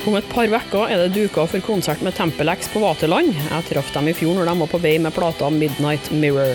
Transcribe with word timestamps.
Om 0.00 0.14
et 0.16 0.28
par 0.32 0.48
uker 0.48 0.88
er 0.88 1.02
det 1.02 1.12
duka 1.12 1.42
for 1.44 1.60
konsert 1.60 2.00
med 2.00 2.14
Tempel 2.16 2.48
X 2.48 2.70
på 2.72 2.80
Vaterland. 2.80 3.34
Jeg 3.36 3.66
traff 3.68 3.90
dem 3.92 4.06
i 4.08 4.14
fjor 4.16 4.32
når 4.38 4.48
de 4.48 4.54
var 4.62 4.70
på 4.72 4.80
vei 4.80 4.94
med 4.96 5.12
plata 5.12 5.50
Midnight 5.52 6.08
Mirror. 6.16 6.54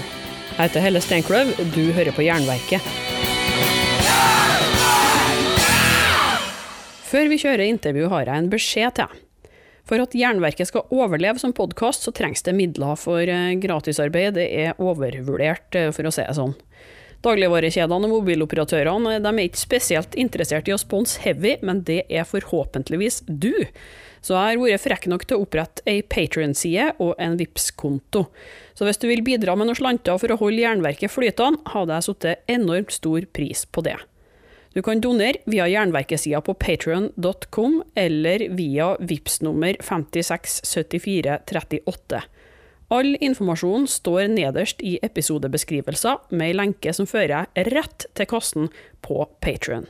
Jeg 0.56 0.58
heter 0.58 0.82
Helle 0.82 1.02
Steinkløv, 1.04 1.52
du 1.76 1.92
hører 1.94 2.16
på 2.16 2.26
Jernverket. 2.26 2.82
Før 7.06 7.30
vi 7.30 7.38
kjører 7.44 7.68
intervju, 7.68 8.10
har 8.16 8.26
jeg 8.26 8.42
en 8.42 8.50
beskjed 8.50 8.98
til. 8.98 9.22
For 9.86 10.02
at 10.02 10.18
Jernverket 10.18 10.72
skal 10.72 10.90
overleve 10.90 11.38
som 11.38 11.54
podkast, 11.54 12.02
så 12.08 12.16
trengs 12.18 12.42
det 12.48 12.56
midler, 12.58 12.98
for 12.98 13.22
eh, 13.22 13.54
gratisarbeid 13.62 14.40
det 14.40 14.48
er 14.58 14.82
overvurdert, 14.82 15.70
eh, 15.78 15.92
for 15.94 16.10
å 16.10 16.16
si 16.16 16.26
det 16.26 16.34
sånn. 16.34 16.58
Dagligvarekjedene 17.24 18.10
og 18.10 18.18
mobiloperatørene 18.18 19.20
de 19.24 19.32
er 19.32 19.48
ikke 19.48 19.62
spesielt 19.62 20.18
interessert 20.20 20.68
i 20.68 20.76
å 20.76 20.82
sponse 20.82 21.22
Heavy, 21.24 21.56
men 21.66 21.86
det 21.88 22.04
er 22.10 22.28
forhåpentligvis 22.28 23.24
du. 23.28 23.54
Så 24.26 24.34
jeg 24.34 24.42
har 24.42 24.58
vært 24.58 24.82
frekk 24.82 25.06
nok 25.12 25.24
til 25.30 25.38
å 25.38 25.44
opprette 25.46 25.84
ei 25.90 26.00
Patrion-side 26.02 26.96
og 27.04 27.14
en 27.22 27.38
vips 27.38 27.70
konto 27.78 28.26
Så 28.74 28.86
hvis 28.88 28.98
du 28.98 29.06
vil 29.08 29.22
bidra 29.26 29.54
med 29.54 29.68
noen 29.70 29.78
slanter 29.78 30.18
for 30.18 30.34
å 30.34 30.40
holde 30.42 30.64
jernverket 30.64 31.14
flytende, 31.14 31.62
hadde 31.70 31.94
jeg 31.94 32.06
satt 32.10 32.26
enormt 32.58 32.92
stor 32.96 33.22
pris 33.38 33.66
på 33.70 33.80
det. 33.86 34.00
Du 34.76 34.82
kan 34.84 35.00
donere 35.00 35.40
via 35.48 35.70
jernverkesida 35.72 36.42
på 36.44 36.52
patrion.com 36.60 37.78
eller 37.96 38.50
via 38.58 38.90
VIPS 39.00 39.40
nummer 39.46 39.78
567438. 39.80 42.20
All 42.94 43.16
informasjon 43.18 43.88
står 43.90 44.28
nederst 44.30 44.82
i 44.86 45.00
episodebeskrivelser, 45.06 46.20
med 46.30 46.52
ei 46.52 46.58
lenke 46.58 46.94
som 46.94 47.10
fører 47.10 47.50
rett 47.72 48.06
til 48.14 48.30
kassen 48.30 48.70
på 49.06 49.26
Patrion. 49.42 49.88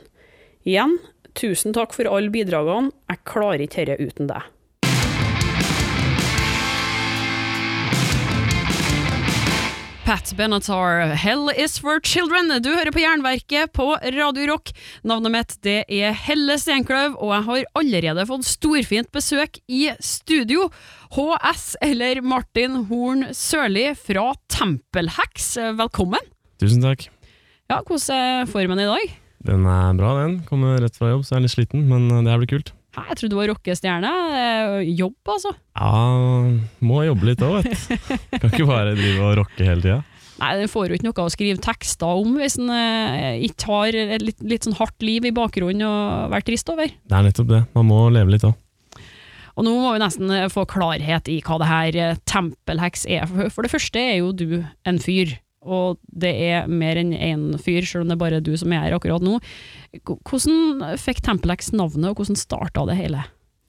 Igjen, 0.64 0.96
tusen 1.36 1.76
takk 1.76 1.92
for 1.92 2.08
alle 2.08 2.32
bidragene, 2.32 2.94
jeg 3.12 3.24
klarer 3.28 3.66
ikke 3.66 3.84
dette 3.90 4.08
uten 4.08 4.30
deg. 4.32 4.48
Pat 10.06 10.36
Benatar, 10.38 11.16
'Hell 11.16 11.50
is 11.50 11.80
for 11.82 11.98
children'. 11.98 12.62
Du 12.62 12.68
hører 12.70 12.92
på 12.94 13.00
Jernverket 13.02 13.72
på 13.74 13.88
Radio 14.14 14.44
Rock. 14.52 14.70
Navnet 15.02 15.32
mitt 15.34 15.56
det 15.66 15.80
er 15.90 16.14
Helle 16.14 16.54
Steinkløv, 16.62 17.16
og 17.18 17.32
jeg 17.34 17.42
har 17.48 17.64
allerede 17.80 18.26
fått 18.28 18.46
storfint 18.46 19.10
besøk 19.10 19.58
i 19.66 19.90
studio. 19.98 20.68
HS, 21.10 21.74
eller 21.82 22.22
Martin 22.22 22.84
Horn 22.86 23.34
Sørli 23.34 23.88
fra 23.98 24.28
Tempelheks. 24.46 25.56
Velkommen. 25.74 26.22
Tusen 26.62 26.86
takk. 26.86 27.08
Ja, 27.66 27.82
Hvordan 27.82 28.14
er 28.14 28.46
formen 28.46 28.78
i 28.78 28.86
dag? 28.86 29.18
Den 29.42 29.66
er 29.66 29.98
bra, 29.98 30.14
den. 30.22 30.38
Kommer 30.46 30.78
rett 30.86 30.94
fra 30.94 31.16
jobb, 31.16 31.26
så 31.26 31.34
jeg 31.34 31.40
er 31.40 31.46
litt 31.48 31.56
sliten, 31.58 31.88
men 31.90 32.06
det 32.14 32.30
her 32.30 32.38
blir 32.44 32.54
kult. 32.54 32.75
Jeg 32.96 33.18
trodde 33.18 33.32
du 33.34 33.38
var 33.38 33.50
rockestjerne. 33.52 34.10
Eh, 34.40 34.90
Jobb, 34.96 35.18
altså. 35.28 35.52
Ja, 35.76 36.02
må 36.88 37.02
jobbe 37.06 37.30
litt 37.30 37.44
òg, 37.44 37.58
vet 37.60 37.72
du. 37.76 38.12
Kan 38.40 38.50
ikke 38.50 38.68
bare 38.68 38.94
drive 38.96 39.24
og 39.24 39.34
rocke 39.42 39.66
hele 39.68 39.84
tida. 39.84 40.02
Nei, 40.36 40.50
Den 40.60 40.68
får 40.68 40.90
jo 40.90 40.98
ikke 40.98 41.06
noe 41.08 41.24
å 41.24 41.32
skrive 41.32 41.62
tekster 41.64 42.20
om 42.20 42.36
hvis 42.40 42.58
en 42.60 42.72
eh, 42.72 43.38
ikke 43.48 43.70
har 43.70 43.96
et 44.16 44.24
litt, 44.24 44.42
litt 44.44 44.68
sånn 44.68 44.76
hardt 44.76 45.04
liv 45.04 45.24
i 45.24 45.32
bakgrunnen 45.36 45.86
å 45.86 45.94
være 46.32 46.48
trist 46.50 46.68
over. 46.72 46.92
Det 46.92 47.16
er 47.16 47.24
nettopp 47.24 47.52
det. 47.52 47.62
Man 47.76 47.88
må 47.88 48.02
leve 48.12 48.34
litt 48.34 48.44
òg. 48.48 48.56
Og 49.56 49.64
nå 49.64 49.72
må 49.72 49.94
vi 49.94 50.02
nesten 50.02 50.32
eh, 50.36 50.50
få 50.52 50.66
klarhet 50.68 51.30
i 51.32 51.38
hva 51.44 51.56
det 51.62 51.70
her 51.70 52.20
tempelheks 52.28 53.06
er. 53.08 53.24
For 53.52 53.64
det 53.64 53.72
første 53.72 54.02
er 54.02 54.18
jo 54.20 54.34
du 54.36 54.62
en 54.88 55.00
fyr, 55.00 55.38
og 55.66 55.96
det 56.06 56.34
er 56.46 56.68
mer 56.70 57.00
enn 57.00 57.14
én 57.16 57.46
fyr, 57.58 57.88
selv 57.88 58.04
om 58.04 58.12
det 58.12 58.18
er 58.18 58.24
bare 58.26 58.44
du 58.44 58.52
som 58.60 58.72
er 58.76 58.84
her 58.84 58.98
akkurat 58.98 59.24
nå. 59.24 59.38
Hvordan 60.04 60.82
fikk 61.00 61.22
Tempelex 61.24 61.72
navnet, 61.72 62.10
og 62.10 62.16
hvordan 62.20 62.36
starta 62.38 62.84
det 62.88 62.96
hele? 62.98 63.22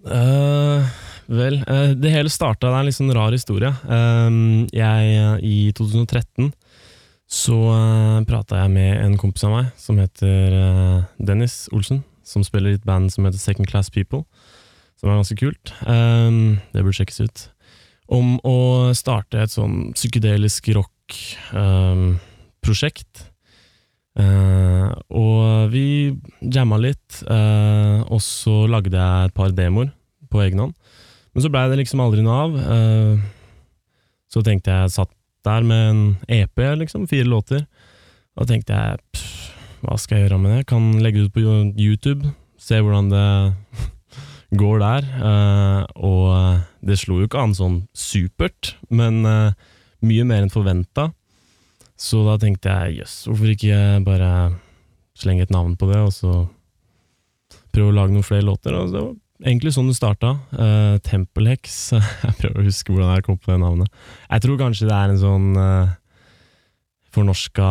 Uh, 0.06 0.86
vel, 1.25 1.64
uh, 1.66 1.97
det 1.97 2.11
hele 2.14 2.30
starta 2.30 2.70
Det 2.70 2.75
er 2.75 2.80
en 2.80 2.86
litt 2.88 3.00
sånn 3.00 3.16
rar 3.16 3.31
historie. 3.33 3.72
Uh, 3.89 4.30
jeg, 4.75 5.02
I 5.44 5.72
2013 5.78 6.52
så 7.27 7.58
uh, 7.73 8.23
prata 8.23 8.55
jeg 8.61 8.70
med 8.71 9.04
en 9.04 9.17
kompis 9.20 9.43
av 9.43 9.52
meg 9.52 9.65
som 9.82 9.98
heter 9.99 11.04
Dennis 11.20 11.67
Olsen, 11.76 12.04
som 12.23 12.44
spiller 12.45 12.70
i 12.71 12.77
et 12.80 12.86
band 12.88 13.11
som 13.11 13.26
heter 13.27 13.39
Second 13.42 13.67
Class 13.67 13.89
People, 13.92 14.23
som 14.95 15.09
er 15.09 15.20
ganske 15.20 15.36
kult. 15.38 15.73
Det 15.83 16.80
burde 16.80 16.95
sjekkes 16.95 17.20
ut. 17.26 17.52
Om 18.08 18.39
å 18.48 18.95
starte 18.95 19.44
et 19.44 19.52
sånn 19.52 19.92
psykedelisk 19.92 20.71
rock-prosjekt. 20.77 23.27
Eh, 24.17 24.88
og 25.14 25.70
vi 25.70 25.88
jamma 26.42 26.80
litt, 26.82 27.20
uh, 27.30 28.02
og 28.10 28.22
så 28.23 28.64
lagde 28.70 28.98
jeg 28.98 29.30
et 29.30 29.36
par 29.38 29.54
demoer 29.54 29.92
på 30.32 30.42
egen 30.45 30.64
hånd. 30.64 30.73
Men 31.33 31.45
så 31.45 31.52
blei 31.54 31.67
det 31.70 31.78
liksom 31.83 32.02
aldri 32.02 32.23
noe 32.26 32.39
av. 32.48 32.56
Uh, 32.58 33.22
så 34.32 34.42
tenkte 34.45 34.73
jeg 34.73 34.95
satt 34.95 35.14
der 35.48 35.67
med 35.67 35.83
en 35.92 36.02
EP, 36.39 36.64
liksom, 36.82 37.06
fire 37.10 37.30
låter. 37.30 37.67
Og 38.38 38.50
tenkte 38.50 38.73
jeg 38.73 39.04
pff, 39.14 39.30
hva 39.86 40.00
skal 40.02 40.17
jeg 40.17 40.27
gjøre 40.27 40.42
med 40.42 40.56
det? 40.56 40.66
Kan 40.70 40.89
legge 41.04 41.22
det 41.22 41.30
ut 41.30 41.38
på 41.38 41.45
YouTube, 41.77 42.33
se 42.60 42.82
hvordan 42.82 43.11
det 43.14 43.27
går 44.61 44.82
der. 44.82 45.08
og 45.95 46.60
det 46.82 46.98
slo 47.00 47.20
jo 47.22 47.27
ikke 47.27 47.42
an 47.44 47.56
sånn 47.56 47.77
supert, 47.94 48.73
men 48.89 49.22
mye 49.22 50.27
mer 50.27 50.44
enn 50.44 50.54
forventa. 50.54 51.11
Så 51.97 52.21
da 52.27 52.37
tenkte 52.41 52.73
jeg 52.73 53.02
jøss, 53.02 53.23
hvorfor 53.25 53.53
ikke 53.53 53.77
bare 54.05 54.31
slenge 55.17 55.47
et 55.47 55.53
navn 55.53 55.73
på 55.80 55.89
det, 55.89 55.97
og 56.05 56.13
så 56.13 56.33
prøve 57.73 57.89
å 57.89 57.95
lage 57.95 58.13
noen 58.13 58.25
flere 58.25 58.45
låter. 58.45 58.75
Og 58.77 58.91
det 58.93 59.02
var 59.02 59.15
egentlig 59.45 59.73
sånn 59.73 59.89
det 59.89 59.97
starta. 59.97 60.35
Uh, 60.53 60.97
Tempelheks. 61.05 61.77
jeg 62.25 62.37
prøver 62.41 62.61
å 62.61 62.67
huske 62.67 62.93
hvordan 62.93 63.15
jeg 63.15 63.25
kom 63.25 63.39
på 63.41 63.53
det 63.53 63.61
navnet. 63.63 64.03
Jeg 64.30 64.45
tror 64.45 64.61
kanskje 64.61 64.89
det 64.89 64.97
er 64.97 65.13
en 65.13 65.21
sånn 65.21 65.47
uh, 65.58 65.95
fornorska 67.17 67.69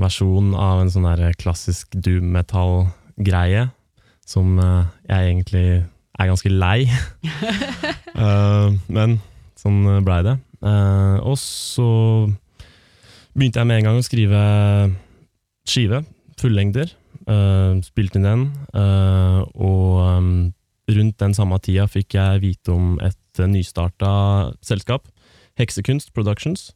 versjon 0.00 0.54
av 0.56 0.80
en 0.80 0.92
sånn 0.92 1.08
der 1.10 1.36
klassisk 1.36 1.92
doom 1.92 2.32
metal-greie, 2.32 3.66
som 4.24 4.56
uh, 4.56 4.88
jeg 5.10 5.34
egentlig 5.34 5.66
er 5.82 6.32
ganske 6.32 6.52
lei. 6.52 6.78
uh, 8.16 8.72
men 8.96 9.20
sånn 9.60 9.84
blei 10.06 10.22
det. 10.26 10.38
Eh, 10.62 11.16
og 11.26 11.34
så 11.42 11.86
begynte 13.36 13.62
jeg 13.62 13.68
med 13.68 13.80
en 13.80 13.88
gang 13.88 14.00
å 14.00 14.04
skrive 14.04 14.40
skive, 15.68 16.02
fullengder. 16.40 16.90
Uh, 17.22 17.78
spilte 17.86 18.18
inn 18.18 18.26
den, 18.26 18.48
Uh, 18.72 19.44
og 19.54 19.98
um, 20.00 20.30
rundt 20.90 21.18
den 21.20 21.34
samme 21.36 21.58
tida 21.62 21.84
fikk 21.86 22.16
jeg 22.16 22.40
vite 22.42 22.72
om 22.72 22.96
et 23.04 23.42
nystarta 23.46 24.52
selskap, 24.64 25.06
Heksekunst 25.60 26.12
Productions. 26.16 26.70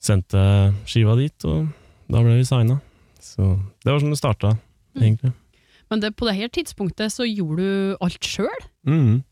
Sendte 0.00 0.40
skiva 0.88 1.16
dit, 1.18 1.48
og 1.48 1.70
da 2.12 2.22
ble 2.22 2.36
vi 2.38 2.46
signa. 2.48 2.78
Så 3.20 3.56
det 3.82 3.90
var 3.90 4.00
sånn 4.00 4.14
det 4.14 4.20
starta, 4.20 4.54
egentlig. 4.96 5.32
Men 5.90 6.04
det, 6.04 6.12
på 6.16 6.28
det 6.28 6.36
her 6.38 6.52
tidspunktet 6.52 7.12
så 7.12 7.26
gjorde 7.26 7.64
du 7.64 7.96
alt 8.04 8.24
sjøl? 8.24 8.68
Mhm, 8.86 9.22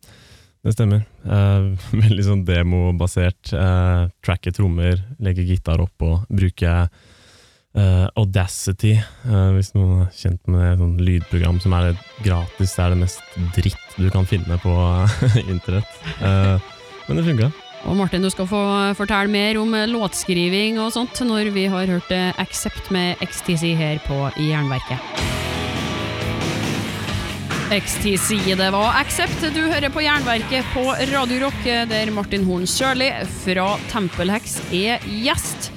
det 0.66 0.74
stemmer. 0.74 1.04
Eh, 1.24 1.68
veldig 2.04 2.24
sånn 2.26 2.46
demobasert. 2.48 3.52
Eh, 3.52 4.08
tracke 4.24 4.52
trommer, 4.54 5.00
legge 5.22 5.46
gitar 5.46 5.82
oppå, 5.84 6.16
bruke 6.28 6.74
eh, 6.78 8.06
Audacity, 8.18 8.96
eh, 8.98 9.48
hvis 9.56 9.72
noen 9.76 10.06
er 10.06 10.10
kjent 10.16 10.42
med 10.50 10.64
det. 10.64 10.74
Sånn 10.82 10.98
lydprogram 11.10 11.62
som 11.64 11.78
er 11.78 11.94
gratis. 12.24 12.74
Det 12.74 12.84
er 12.84 12.94
det 12.94 13.00
mest 13.04 13.38
dritt 13.56 13.96
du 13.98 14.10
kan 14.14 14.28
finne 14.28 14.60
på 14.62 14.74
internett. 15.54 16.04
Eh, 16.18 16.74
men 17.08 17.20
det 17.20 17.26
funka. 17.30 17.52
Og 17.86 17.94
Martin, 17.96 18.24
du 18.24 18.30
skal 18.32 18.48
få 18.50 18.60
fortelle 18.98 19.30
mer 19.32 19.60
om 19.60 19.74
eh, 19.78 19.88
låtskriving 19.90 20.80
og 20.82 20.92
sånt 20.96 21.22
når 21.24 21.52
vi 21.54 21.68
har 21.70 21.90
hørt 21.90 22.10
eh, 22.14 22.32
Accept 22.42 22.90
med 22.94 23.22
XTC 23.24 23.76
her 23.78 24.02
på 24.08 24.24
Jernverket. 24.42 25.47
XTC, 27.68 28.54
det 28.56 28.68
var 28.72 28.96
Accept. 28.96 29.42
Du 29.52 29.60
hører 29.68 29.92
på 29.92 30.00
Jernverket 30.00 30.64
på 30.72 30.86
Radio 31.12 31.42
Rock, 31.42 31.58
der 31.90 32.08
Martin 32.16 32.46
Horn 32.48 32.64
Sørli 32.68 33.10
fra 33.42 33.74
Tempelheks 33.90 34.56
er 34.72 35.04
gjest. 35.04 35.68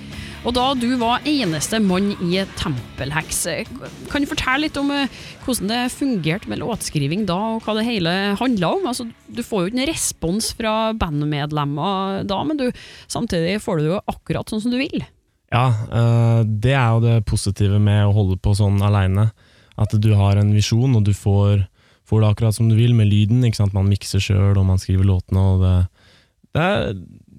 Og 0.48 0.56
da 0.56 0.72
du 0.74 0.88
var 0.98 1.26
eneste 1.28 1.82
mann 1.84 2.14
i 2.24 2.40
Tempelheks, 2.58 3.44
kan 4.10 4.24
du 4.24 4.30
fortelle 4.30 4.64
litt 4.64 4.80
om 4.80 4.90
eh, 4.96 5.12
hvordan 5.44 5.70
det 5.70 5.82
fungerte 5.94 6.50
med 6.50 6.64
låtskriving 6.64 7.28
da, 7.30 7.38
og 7.58 7.68
hva 7.68 7.76
det 7.78 7.86
hele 7.86 8.16
handla 8.40 8.72
om? 8.80 8.88
Altså, 8.90 9.06
du 9.28 9.44
får 9.46 9.66
jo 9.66 9.72
ikke 9.72 9.82
en 9.84 9.92
respons 9.92 10.52
fra 10.58 10.76
bandmedlemmer 10.98 12.24
da, 12.30 12.42
men 12.48 12.58
du, 12.58 12.70
samtidig 13.12 13.60
får 13.62 13.78
du 13.78 13.86
det 13.86 13.94
jo 13.94 14.04
akkurat 14.16 14.50
sånn 14.50 14.64
som 14.64 14.74
du 14.74 14.80
vil. 14.82 15.04
Ja, 15.52 15.68
eh, 15.70 16.42
det 16.48 16.74
er 16.74 16.96
jo 16.96 17.04
det 17.04 17.22
positive 17.30 17.84
med 17.84 18.08
å 18.08 18.16
holde 18.16 18.40
på 18.42 18.56
sånn 18.58 18.80
aleine. 18.82 19.30
At 19.80 19.94
du 19.94 20.12
har 20.18 20.40
en 20.40 20.52
visjon, 20.56 20.96
og 20.98 21.06
du 21.06 21.14
får, 21.16 21.68
får 22.12 22.24
det 22.24 22.32
akkurat 22.34 22.58
som 22.58 22.68
du 22.68 22.76
vil 22.76 22.94
med 22.98 23.08
lyden. 23.08 23.44
Ikke 23.48 23.62
sant? 23.62 23.76
Man 23.76 23.88
mikser 23.88 24.24
sjøl, 24.24 24.58
og 24.60 24.68
man 24.68 24.82
skriver 24.82 25.08
låtene, 25.08 25.44
og 25.54 25.64
det, 25.64 25.76
det, 26.52 26.66
er, 26.66 26.98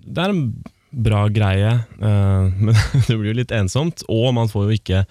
det 0.08 0.24
er 0.24 0.32
en 0.32 0.46
bra 0.92 1.26
greie, 1.32 1.78
Uh, 2.02 2.50
men 2.64 2.74
det 3.06 3.14
blir 3.14 3.30
jo 3.30 3.38
litt 3.42 3.54
ensomt. 3.54 4.04
Og 4.10 4.32
man 4.36 4.50
får 4.50 4.66
jo 4.66 4.78
ikke 4.80 5.04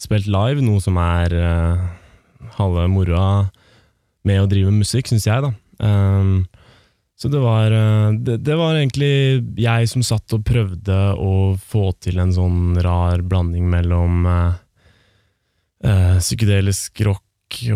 spilt 0.00 0.30
live, 0.30 0.62
noe 0.64 0.80
som 0.82 0.96
er 1.02 1.34
uh, 1.36 1.82
halve 2.56 2.86
moroa. 2.90 3.50
med 4.22 4.42
å 4.42 4.48
drive 4.48 4.72
musikk, 4.72 5.08
syns 5.08 5.24
jeg, 5.24 5.40
da. 5.40 5.50
Um, 5.80 6.44
så 7.20 7.28
det 7.28 7.40
var, 7.40 7.72
eh, 7.72 8.12
det, 8.16 8.54
var 8.56 8.78
egentlig 8.78 9.44
jeg 9.60 9.88
som 9.88 10.02
satt 10.04 10.32
og 10.32 10.44
prøvde 10.48 10.96
å 11.20 11.52
få 11.56 11.90
til 12.00 12.20
en 12.20 12.32
sånn 12.32 12.78
rar 12.80 13.20
blanding 13.20 13.66
mellom 13.68 14.24
uh, 14.24 14.56
psykedelisk 16.16 17.02
rock 17.04 17.24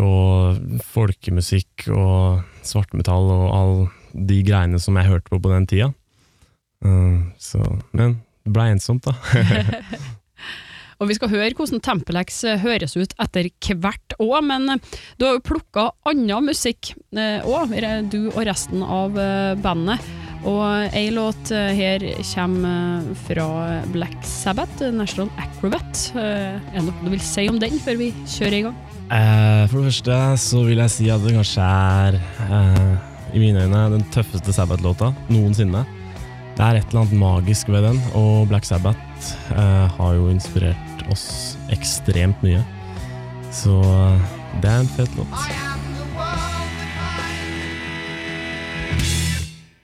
og 0.01 0.81
folkemusikk 0.93 1.87
og 1.93 2.43
svartmetall 2.65 3.31
og 3.33 3.45
all 3.55 3.77
de 4.15 4.41
greiene 4.47 4.79
som 4.81 4.97
jeg 4.99 5.09
hørte 5.11 5.31
på 5.31 5.41
på 5.43 5.51
den 5.51 5.67
tida. 5.69 5.91
Uh, 6.85 7.25
så, 7.41 7.61
men 7.95 8.19
det 8.45 8.53
blei 8.53 8.69
ensomt, 8.75 9.07
da. 9.07 9.15
Og 11.03 11.09
vi 11.09 11.15
skal 11.17 11.31
høre 11.33 11.55
hvordan 11.57 11.81
Tempelex 11.83 12.43
eh, 12.47 12.61
høres 12.61 12.95
ut 12.95 13.15
etter 13.21 13.49
hvert 13.83 14.15
òg, 14.21 14.37
men 14.47 14.69
eh, 14.75 14.93
du 15.19 15.27
har 15.27 15.37
jo 15.37 15.47
plukka 15.49 15.89
annen 16.07 16.47
musikk 16.47 16.93
òg, 17.15 17.75
eh, 17.75 17.99
du 18.07 18.29
og 18.31 18.45
resten 18.47 18.85
av 18.85 19.17
bandet. 19.63 20.13
Og 20.45 20.93
ei 20.93 21.09
låt 21.09 21.49
her 21.49 22.03
kommer 22.29 23.07
fra 23.25 23.47
Black 23.89 24.19
Sabbath, 24.29 24.83
National 24.93 25.31
Acrobat. 25.41 26.03
Er 26.13 26.59
det 26.75 26.85
noe 26.85 27.07
du 27.07 27.15
vil 27.15 27.23
si 27.25 27.47
om 27.49 27.57
den 27.57 27.81
før 27.81 27.97
vi 28.03 28.11
kjører 28.29 28.59
i 28.59 28.67
gang? 28.67 28.94
For 29.09 29.77
det 29.77 29.91
første 29.91 30.15
så 30.41 30.63
vil 30.65 30.81
jeg 30.81 30.93
si 30.93 31.09
at 31.13 31.21
det 31.21 31.35
kanskje 31.35 31.65
er, 31.65 32.17
i 33.35 33.41
mine 33.41 33.65
øyne, 33.65 33.83
den 33.93 34.05
tøffeste 34.13 34.53
Sabbath-låta 34.55 35.11
noensinne. 35.29 35.83
Det 36.55 36.63
er 36.63 36.77
et 36.79 36.87
eller 36.87 37.01
annet 37.03 37.19
magisk 37.19 37.67
ved 37.67 37.83
den, 37.83 37.97
og 38.15 38.47
Black 38.47 38.63
Sabbath 38.63 39.33
uh, 39.51 39.91
har 39.91 40.13
jo 40.15 40.29
inspirert 40.31 41.01
oss 41.11 41.57
ekstremt 41.75 42.39
mye. 42.45 42.61
Så 43.51 43.75
uh, 43.75 44.15
det 44.63 44.71
er 44.71 44.85
en 44.85 44.93
fet 44.95 45.11
låt. 45.19 45.35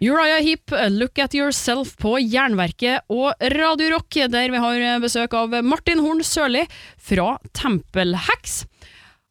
Uriah 0.01 0.39
Heap, 0.41 0.71
Look 0.95 1.19
At 1.19 1.35
Yourself 1.35 1.91
på 1.99 2.15
Jernverket 2.23 3.03
og 3.11 3.35
Radio 3.53 3.91
Rock, 3.97 4.23
der 4.31 4.49
vi 4.55 4.63
har 4.63 5.03
besøk 5.03 5.35
av 5.37 5.59
Martin 5.61 5.99
Horn 6.01 6.23
Sørli 6.25 6.63
fra 6.97 7.35
Tempelhex. 7.51 8.63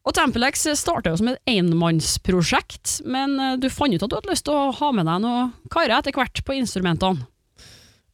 Og 0.01 0.15
Tempelex 0.17 0.63
starta 0.79 1.13
som 1.17 1.29
et 1.29 1.51
enmannsprosjekt, 1.51 3.01
men 3.05 3.35
eh, 3.37 3.57
du 3.61 3.69
fant 3.69 3.93
ut 3.93 4.01
at 4.01 4.09
du 4.09 4.17
hadde 4.17 4.31
lyst 4.31 4.47
til 4.47 4.57
å 4.57 4.71
ha 4.73 4.89
med 4.97 5.05
deg 5.05 5.21
noen 5.21 5.51
karer 5.73 5.99
etter 5.99 6.15
hvert 6.15 6.41
på 6.45 6.57
instrumentene? 6.57 7.27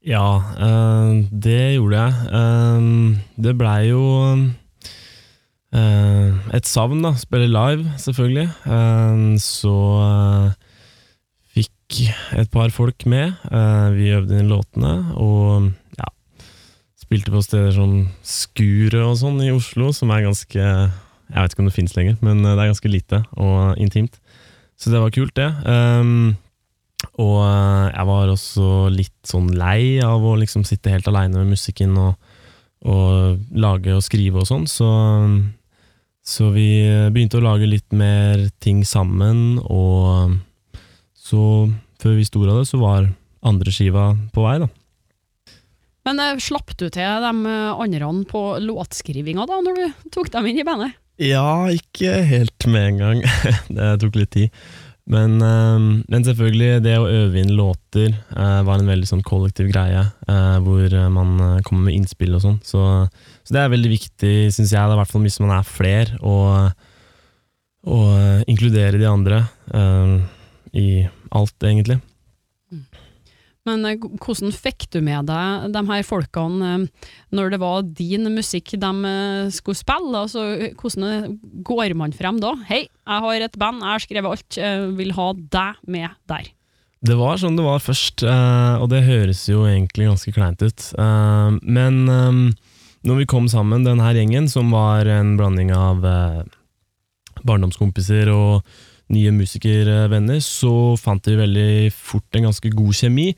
Ja, 0.08 0.40
øh, 0.64 1.24
det 1.32 1.76
gjorde 1.76 2.00
jeg. 2.00 2.14
Uh, 2.32 3.16
det 3.44 3.54
blei 3.60 3.90
jo 3.90 4.04
øh, 5.76 6.30
et 6.56 6.68
savn, 6.70 7.02
da. 7.04 7.12
Spille 7.20 7.50
live, 7.52 7.84
selvfølgelig. 8.00 8.48
så 9.44 9.76
fikk 11.56 12.00
et 12.38 12.52
par 12.52 12.70
folk 12.72 13.06
med. 13.08 13.34
vi 13.96 14.14
øvde 14.16 14.40
inn 14.40 14.52
låtene, 14.52 14.94
og 15.16 15.72
ja, 16.00 16.08
spilte 17.00 17.34
på 17.34 17.42
steder 17.44 17.72
som 17.76 18.08
Skuret 18.24 19.04
og 19.04 19.18
sånn 19.20 19.42
i 19.44 19.52
Oslo, 19.56 19.92
som 19.96 20.12
er 20.16 20.28
ganske 20.30 20.64
Jeg 21.28 21.44
vet 21.44 21.54
ikke 21.54 21.64
om 21.64 21.70
det 21.70 21.76
fins 21.76 21.96
lenger, 21.98 22.20
men 22.24 22.44
det 22.46 22.56
er 22.56 22.70
ganske 22.70 22.92
lite 22.92 23.22
og 23.36 23.80
intimt. 23.82 24.20
Så 24.78 24.94
det 24.94 25.02
var 25.02 25.14
kult, 25.14 25.36
det. 25.36 25.48
Um, 25.66 26.38
og 27.22 27.38
eh, 27.44 27.86
jeg 27.94 28.08
var 28.10 28.32
også 28.32 28.72
litt 28.94 29.18
sånn 29.26 29.52
lei 29.58 30.00
av 30.06 30.24
å 30.26 30.36
liksom 30.40 30.66
sitte 30.68 30.94
helt 30.94 31.08
aleine 31.10 31.42
med 31.42 31.54
musikken 31.54 31.94
og, 31.98 32.18
og, 32.86 33.38
lage 33.58 33.94
og 33.94 34.04
skrive 34.06 34.42
og 34.42 34.50
sånn, 34.50 34.66
så, 34.70 34.90
så 36.26 36.50
vi 36.54 36.70
begynte 37.14 37.40
å 37.42 37.46
lage 37.46 37.70
litt 37.70 37.94
mer 37.94 38.48
ting 38.64 38.84
sammen, 38.86 39.60
og 39.66 40.38
så, 41.14 41.42
før 42.02 42.18
vi 42.18 42.28
sto 42.28 42.44
av 42.46 42.62
det, 42.62 42.68
så 42.70 42.82
var 42.82 43.10
andre 43.48 43.74
skiva 43.74 44.12
på 44.34 44.46
vei, 44.46 44.60
da. 44.66 44.70
Men 46.08 46.22
eh, 46.24 46.38
slapp 46.42 46.72
du 46.80 46.88
til 46.88 47.26
de 47.26 47.34
andre 47.82 48.14
på 48.30 48.44
låtskrivinga 48.64 49.46
da, 49.50 49.60
når 49.66 49.82
du 49.82 50.10
tok 50.14 50.32
dem 50.34 50.50
inn 50.50 50.62
i 50.62 50.68
bandet? 50.68 50.98
Ja, 51.18 51.70
ikke 51.74 52.20
helt 52.30 52.68
med 52.70 52.92
en 52.92 53.00
gang. 53.02 53.24
det 53.78 53.96
tok 54.04 54.20
litt 54.20 54.36
tid. 54.36 54.62
Men, 55.08 55.38
uh, 55.40 56.04
men, 56.04 56.26
selvfølgelig, 56.26 56.82
det 56.84 56.98
å 57.00 57.08
øve 57.08 57.40
inn 57.40 57.54
låter 57.56 58.12
uh, 58.36 58.62
var 58.68 58.82
en 58.82 58.92
veldig 58.92 59.08
sånn 59.08 59.24
kollektiv 59.26 59.70
greie, 59.72 60.04
uh, 60.28 60.58
hvor 60.66 60.92
man 61.14 61.62
kommer 61.64 61.88
med 61.88 61.96
innspill 61.96 62.36
og 62.36 62.44
sånn. 62.44 62.58
Så, 62.66 62.82
så, 63.42 63.56
det 63.56 63.64
er 63.64 63.72
veldig 63.72 63.94
viktig, 63.94 64.34
syns 64.52 64.76
jeg, 64.76 64.84
i 64.84 65.00
hvert 65.00 65.14
fall 65.14 65.24
hvis 65.26 65.40
man 65.44 65.56
er 65.58 65.68
fler, 65.68 66.14
å 66.22 66.68
inkludere 68.52 69.00
de 69.00 69.06
andre 69.08 69.38
i 70.76 71.06
alt, 71.32 71.56
egentlig. 71.64 72.02
Men 73.68 73.86
eh, 73.88 74.00
hvordan 74.24 74.54
fikk 74.56 74.88
du 74.94 75.00
med 75.06 75.28
deg 75.30 75.72
de 75.76 75.84
her 75.90 76.06
folkene 76.08 76.74
eh, 76.74 77.08
når 77.36 77.54
det 77.54 77.62
var 77.62 77.88
din 77.98 78.30
musikk 78.34 78.76
de 78.80 78.92
eh, 79.12 79.54
skulle 79.54 79.80
spille? 79.80 80.24
Altså, 80.24 80.46
hvordan 80.80 81.38
går 81.68 81.96
man 82.00 82.16
frem 82.16 82.40
da? 82.44 82.54
Hei, 82.70 82.86
jeg 82.88 83.26
har 83.26 83.48
et 83.48 83.60
band, 83.60 83.84
jeg 83.84 83.94
har 83.94 84.06
skrevet 84.06 84.38
alt, 84.38 84.62
vil 84.98 85.16
ha 85.18 85.32
deg 85.58 85.82
med 85.88 86.16
der. 86.30 86.54
Det 87.08 87.16
var 87.16 87.38
sånn 87.40 87.56
det 87.60 87.64
var 87.64 87.80
først, 87.80 88.24
og 88.26 88.88
det 88.90 89.04
høres 89.06 89.44
jo 89.48 89.68
egentlig 89.70 90.08
ganske 90.10 90.32
kleint 90.34 90.64
ut. 90.66 90.88
Men 90.98 92.00
når 92.10 93.20
vi 93.22 93.28
kom 93.30 93.46
sammen, 93.48 93.86
den 93.86 94.02
her 94.02 94.18
gjengen, 94.18 94.50
som 94.52 94.74
var 94.74 95.08
en 95.14 95.36
blanding 95.40 95.70
av 95.78 96.02
barndomskompiser 97.46 98.34
og 98.34 98.66
nye 99.14 99.32
musikervenner, 99.36 100.42
så 100.44 100.98
fant 101.00 101.28
vi 101.30 101.38
veldig 101.40 101.72
fort 101.96 102.38
en 102.38 102.50
ganske 102.50 102.72
god 102.76 103.00
kjemi. 103.00 103.32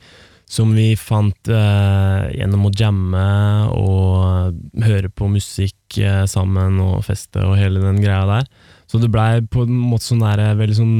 Som 0.50 0.72
vi 0.74 0.96
fant 0.98 1.46
eh, 1.46 2.24
gjennom 2.34 2.64
å 2.66 2.72
jamme 2.74 3.26
og 3.70 4.56
høre 4.82 5.06
på 5.14 5.28
musikk 5.30 6.00
eh, 6.02 6.24
sammen 6.26 6.80
og 6.82 7.04
feste 7.06 7.44
og 7.46 7.54
hele 7.54 7.78
den 7.84 8.00
greia 8.02 8.24
der. 8.26 8.48
Så 8.90 8.98
det 8.98 9.12
blei 9.14 9.38
på 9.46 9.62
en 9.62 9.76
måte 9.78 10.08
sånn 10.08 10.24
der, 10.24 10.42
eh, 10.42 10.56
veldig 10.58 10.78
sånn 10.80 10.96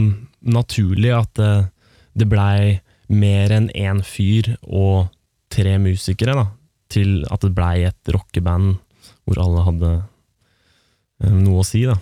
naturlig 0.55 1.11
at 1.17 1.43
eh, 1.43 1.67
det 2.15 2.29
blei 2.31 2.79
mer 3.11 3.51
enn 3.57 3.67
én 3.75 4.05
fyr 4.07 4.53
og 4.63 5.11
tre 5.51 5.75
musikere, 5.83 6.37
da. 6.39 6.47
Til 6.91 7.25
at 7.27 7.43
det 7.43 7.51
blei 7.57 7.89
et 7.89 8.15
rockeband 8.15 8.77
hvor 9.27 9.43
alle 9.43 9.67
hadde 9.67 9.91
eh, 9.99 11.35
noe 11.35 11.65
å 11.65 11.67
si, 11.67 11.83
da. 11.91 11.99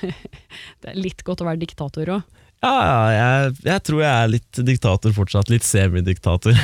det 0.82 0.92
er 0.92 0.98
litt 0.98 1.22
godt 1.26 1.44
å 1.44 1.48
være 1.48 1.62
diktator 1.62 2.18
òg. 2.18 2.36
Ja, 2.64 2.72
ja 2.72 3.00
jeg, 3.12 3.56
jeg, 3.66 3.82
tror 3.86 4.02
jeg 4.02 4.12
er 4.12 4.32
litt 4.32 4.60
diktator 4.66 5.14
fortsatt. 5.16 5.50
Litt 5.52 5.66
semidiktator. 5.66 6.56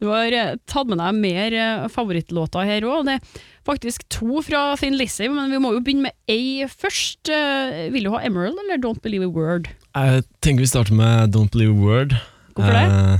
du 0.00 0.06
har 0.10 0.36
eh, 0.36 0.54
tatt 0.70 0.90
med 0.90 1.00
deg 1.02 1.18
mer 1.18 1.56
eh, 1.58 1.88
favorittlåter 1.92 2.68
her 2.68 2.86
òg. 2.88 3.08
Det 3.08 3.14
er 3.18 3.42
faktisk 3.66 4.06
to 4.12 4.42
fra 4.46 4.66
Finn 4.80 4.98
Lizzie, 5.00 5.30
men 5.32 5.52
vi 5.52 5.62
må 5.62 5.74
jo 5.74 5.82
begynne 5.84 6.10
med 6.10 6.30
ei 6.30 6.68
først. 6.70 7.32
Eh, 7.32 7.88
vil 7.94 8.06
du 8.06 8.12
ha 8.14 8.22
Emerald 8.26 8.60
eller 8.64 8.80
Don't 8.82 9.02
Believe 9.04 9.28
a 9.28 9.34
Word? 9.34 9.72
Jeg 9.94 10.24
tenker 10.44 10.64
vi 10.64 10.70
starter 10.70 10.94
med 10.98 11.34
Don't 11.34 11.52
Believe 11.54 11.74
a 11.74 11.82
Word. 11.82 12.14
Hvorfor 12.54 12.78
det? 12.78 13.18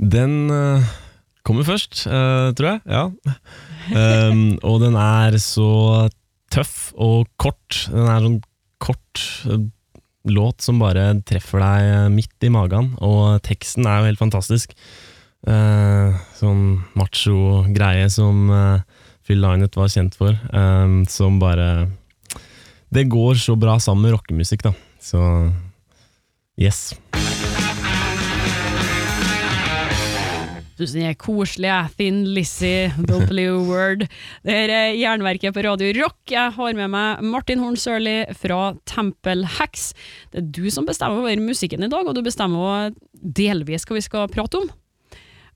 den 0.00 0.48
kommer 1.44 1.66
først, 1.68 2.06
tror 2.08 2.68
jeg. 2.70 2.80
Ja. 2.88 3.02
um, 4.30 4.54
og 4.64 4.78
den 4.80 4.96
er 4.96 5.36
så 5.44 6.08
tøff 6.50 6.90
og 6.98 7.28
kort. 7.40 7.84
Den 7.90 8.08
er 8.10 8.24
sånn 8.24 8.40
kort 8.82 9.22
eh, 9.48 9.68
låt 10.30 10.64
som 10.64 10.80
bare 10.82 11.12
treffer 11.26 11.62
deg 11.62 12.10
midt 12.14 12.46
i 12.46 12.52
magen, 12.52 12.92
og 13.00 13.40
teksten 13.46 13.88
er 13.88 14.00
jo 14.00 14.10
helt 14.10 14.20
fantastisk. 14.20 14.74
Eh, 15.48 16.18
sånn 16.36 16.64
macho 16.98 17.62
greie 17.72 18.10
som 18.12 18.50
eh, 18.52 18.82
Phil 19.24 19.40
Lynett 19.40 19.78
var 19.78 19.88
kjent 19.88 20.18
for, 20.18 20.36
eh, 20.36 20.96
som 21.08 21.40
bare 21.40 21.88
Det 22.90 23.06
går 23.08 23.38
så 23.38 23.54
bra 23.56 23.78
sammen 23.78 24.08
med 24.08 24.18
rockemusikk, 24.18 24.66
da. 24.66 24.74
Så 25.00 25.20
yes. 26.58 26.90
Syns 30.80 30.94
den 30.96 31.10
er 31.10 31.16
koselig. 31.20 31.68
Thin 31.98 32.22
Lizzie, 32.32 32.88
W 33.04 33.58
Word. 33.68 34.06
Det 34.48 34.54
er 34.56 34.94
Jernverket 34.96 35.52
på 35.52 35.60
Radio 35.66 35.90
Rock. 35.98 36.16
Jeg 36.32 36.54
har 36.56 36.78
med 36.78 36.88
meg 36.94 37.20
Martin 37.20 37.60
Horn 37.60 37.76
Sørli 37.76 38.22
fra 38.32 38.72
Tempel 38.88 39.44
Hacks. 39.58 39.90
Det 40.32 40.40
er 40.40 40.46
du 40.56 40.70
som 40.72 40.88
bestemmer 40.88 41.20
over 41.20 41.42
musikken 41.44 41.84
i 41.84 41.90
dag, 41.92 42.08
og 42.08 42.16
du 42.16 42.22
bestemmer 42.24 42.94
delvis 43.12 43.84
hva 43.84 43.98
vi 43.98 44.06
skal 44.06 44.32
prate 44.32 44.62
om. 44.62 44.72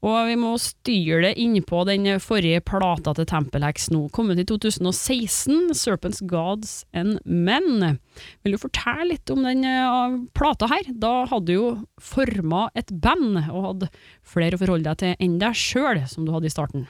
Og 0.05 0.29
vi 0.29 0.35
må 0.37 0.53
styre 0.61 1.23
det 1.25 1.33
innpå 1.41 1.81
den 1.89 2.07
forrige 2.21 2.61
plata 2.67 3.15
til 3.17 3.29
Tempelhex 3.29 3.89
nå, 3.95 4.03
kommet 4.13 4.43
i 4.43 4.45
2016, 4.45 5.73
'Serpents 5.73 6.21
Gods 6.29 6.83
and 6.93 7.23
Men'. 7.25 7.97
Vil 8.45 8.57
du 8.57 8.61
fortelle 8.61 9.15
litt 9.15 9.33
om 9.33 9.47
den 9.47 9.65
uh, 9.65 10.19
plata 10.37 10.69
her? 10.69 10.91
Da 10.93 11.25
hadde 11.31 11.49
du 11.49 11.55
jo 11.55 11.69
forma 11.97 12.69
et 12.77 12.93
band, 12.93 13.47
og 13.49 13.71
hadde 13.71 13.93
flere 14.21 14.59
å 14.59 14.61
forholde 14.61 14.91
deg 14.91 15.01
til 15.01 15.25
enn 15.25 15.39
deg 15.41 15.57
sjøl, 15.57 16.03
som 16.11 16.29
du 16.29 16.35
hadde 16.37 16.53
i 16.53 16.53
starten. 16.53 16.85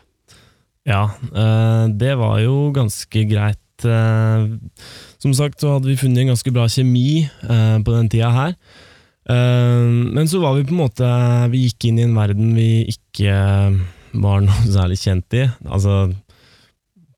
Ja, 0.84 1.06
uh, 1.30 1.86
det 1.88 2.16
var 2.18 2.42
jo 2.42 2.72
ganske 2.76 3.22
greit 3.24 3.86
eh, 3.88 4.42
Som 5.22 5.32
sagt 5.34 5.62
så 5.62 5.72
hadde 5.74 5.88
vi 5.88 5.96
funnet 5.96 6.20
en 6.22 6.34
ganske 6.34 6.52
bra 6.54 6.66
kjemi 6.70 7.24
eh, 7.24 7.78
på 7.80 7.94
den 7.94 8.10
tida 8.12 8.30
her. 8.34 8.52
Eh, 9.30 9.86
men 10.16 10.28
så 10.28 10.40
var 10.42 10.58
vi 10.58 10.66
på 10.68 10.74
en 10.74 10.82
måte 10.82 11.06
Vi 11.48 11.62
gikk 11.62 11.86
inn 11.88 11.96
i 11.96 12.04
en 12.04 12.16
verden 12.16 12.50
vi 12.52 12.84
ikke 12.92 13.32
var 14.20 14.44
noe 14.44 14.66
særlig 14.76 15.00
kjent 15.00 15.38
i. 15.38 15.46
Altså 15.64 16.10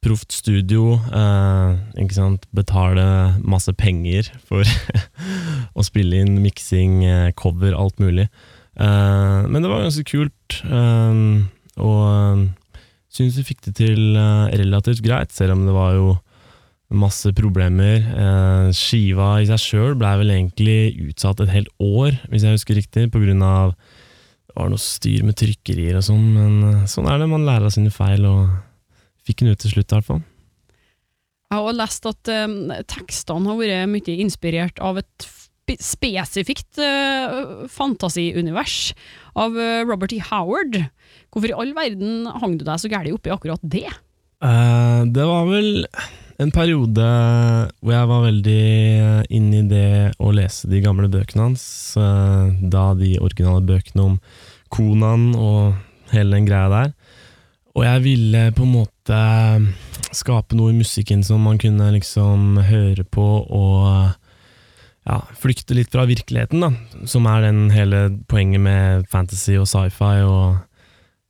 proft 0.07 0.31
studio, 0.31 1.01
eh, 1.11 2.45
betale 2.55 3.07
masse 3.43 3.73
penger 3.75 4.29
for 4.47 4.63
å 5.79 5.83
spille 5.83 6.21
inn 6.23 6.39
miksing, 6.45 7.01
eh, 7.05 7.33
cover, 7.35 7.75
alt 7.75 7.99
mulig. 7.99 8.29
Eh, 8.79 9.41
men 9.51 9.63
det 9.65 9.73
var 9.73 9.83
ganske 9.83 10.07
kult, 10.07 10.61
eh, 10.63 11.43
og 11.83 12.05
eh, 12.07 12.45
syns 13.11 13.41
vi 13.41 13.49
fikk 13.51 13.65
det 13.67 13.75
til 13.81 14.15
eh, 14.15 14.55
relativt 14.63 15.03
greit, 15.03 15.35
selv 15.35 15.57
om 15.57 15.67
det 15.67 15.75
var 15.75 15.99
jo 15.99 16.15
masse 16.95 17.33
problemer. 17.35 18.05
Eh, 18.05 18.69
skiva 18.77 19.37
i 19.43 19.49
seg 19.49 19.63
sjøl 19.63 19.97
blei 19.99 20.15
vel 20.21 20.33
egentlig 20.37 21.09
utsatt 21.09 21.43
et 21.43 21.53
helt 21.55 21.73
år, 21.83 22.19
hvis 22.31 22.47
jeg 22.47 22.59
husker 22.59 22.79
riktig, 22.79 23.09
på 23.13 23.23
grunn 23.23 23.43
av 23.43 23.75
det 23.77 24.55
var 24.63 24.71
noe 24.73 24.81
styr 24.81 25.25
med 25.27 25.37
trykkerier 25.37 25.99
og 25.99 26.07
sånn, 26.07 26.27
men 26.33 26.55
eh, 26.71 26.87
sånn 26.89 27.09
er 27.11 27.21
det, 27.21 27.29
man 27.33 27.45
lærer 27.49 27.69
av 27.69 27.75
sine 27.75 27.93
feil, 27.93 28.25
og 28.29 28.55
fikk 29.27 29.43
den 29.43 29.53
ut 29.53 29.61
til 29.61 29.75
slutt 29.75 29.91
i 29.91 29.99
hvert 29.99 30.11
fall. 30.13 30.23
Jeg 31.47 31.63
har 31.63 31.77
lest 31.79 32.07
at 32.11 32.31
um, 32.47 32.55
tekstene 32.91 33.51
har 33.53 33.59
vært 33.61 33.91
mye 33.93 34.15
inspirert 34.23 34.81
av 34.83 34.99
et 34.99 35.27
spesifikt 35.83 36.79
uh, 36.79 37.67
fantasiunivers 37.71 38.95
av 39.39 39.55
uh, 39.55 39.83
Robert 39.87 40.15
E. 40.15 40.19
Howard. 40.31 40.79
Hvorfor 41.31 41.53
i 41.53 41.55
all 41.55 41.71
verden 41.77 42.27
hang 42.43 42.57
du 42.59 42.65
deg 42.67 42.83
så 42.83 42.91
gæli 42.91 43.15
oppi 43.15 43.35
akkurat 43.35 43.63
det? 43.63 43.87
Eh, 44.45 45.03
det 45.17 45.25
var 45.25 45.47
vel 45.49 45.87
en 46.43 46.53
periode 46.53 47.07
hvor 47.81 47.95
jeg 47.95 48.09
var 48.11 48.25
veldig 48.27 48.63
inne 49.33 49.61
i 49.63 49.69
det 49.71 49.91
å 50.21 50.33
lese 50.37 50.69
de 50.71 50.83
gamle 50.85 51.09
bøkene 51.13 51.49
hans. 51.49 51.65
eh, 51.97 52.53
da 52.73 52.91
de 52.99 53.17
originale 53.21 53.65
bøkene 53.65 54.05
om 54.05 54.19
Konan 54.73 55.31
og 55.35 55.77
hele 56.13 56.37
den 56.37 56.49
greia 56.49 56.69
der. 56.73 56.93
Og 57.77 57.85
jeg 57.85 58.05
ville 58.05 58.45
på 58.57 58.65
en 58.65 58.73
måte 58.73 59.23
skape 60.17 60.57
noe 60.57 60.73
i 60.73 60.79
musikken 60.79 61.25
som 61.27 61.43
man 61.45 61.59
kunne 61.61 61.91
liksom 61.93 62.57
høre 62.65 63.05
på 63.05 63.27
og 63.45 64.15
ja, 65.07 65.19
flykte 65.39 65.77
litt 65.77 65.93
fra 65.93 66.07
virkeligheten, 66.09 66.65
da. 66.65 66.71
Som 67.07 67.29
er 67.31 67.45
den 67.45 67.69
hele 67.71 68.09
poenget 68.31 68.63
med 68.65 69.05
fantasy 69.13 69.55
og 69.61 69.69
sci-fi, 69.71 70.25
og 70.27 70.57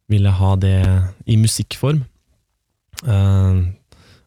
ville 0.09 0.33
ha 0.33 0.53
det 0.57 0.79
i 1.27 1.37
musikkform. 1.37 2.05
Eh, 3.05 3.59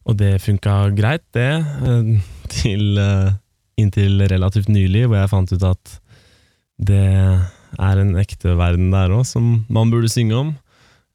og 0.09 0.17
det 0.17 0.39
funka 0.41 0.89
greit, 0.97 1.23
det, 1.37 1.51
eh, 1.85 2.13
til 2.49 2.97
eh, 2.97 3.35
inntil 3.79 4.23
relativt 4.31 4.69
nylig, 4.71 5.05
hvor 5.07 5.21
jeg 5.21 5.31
fant 5.31 5.53
ut 5.53 5.65
at 5.69 5.99
det 6.79 7.05
er 7.77 8.01
en 8.01 8.15
ekte 8.17 8.55
verden 8.57 8.89
der 8.93 9.13
òg, 9.13 9.27
som 9.27 9.67
man 9.69 9.91
burde 9.93 10.09
synge 10.09 10.37
om. 10.37 10.53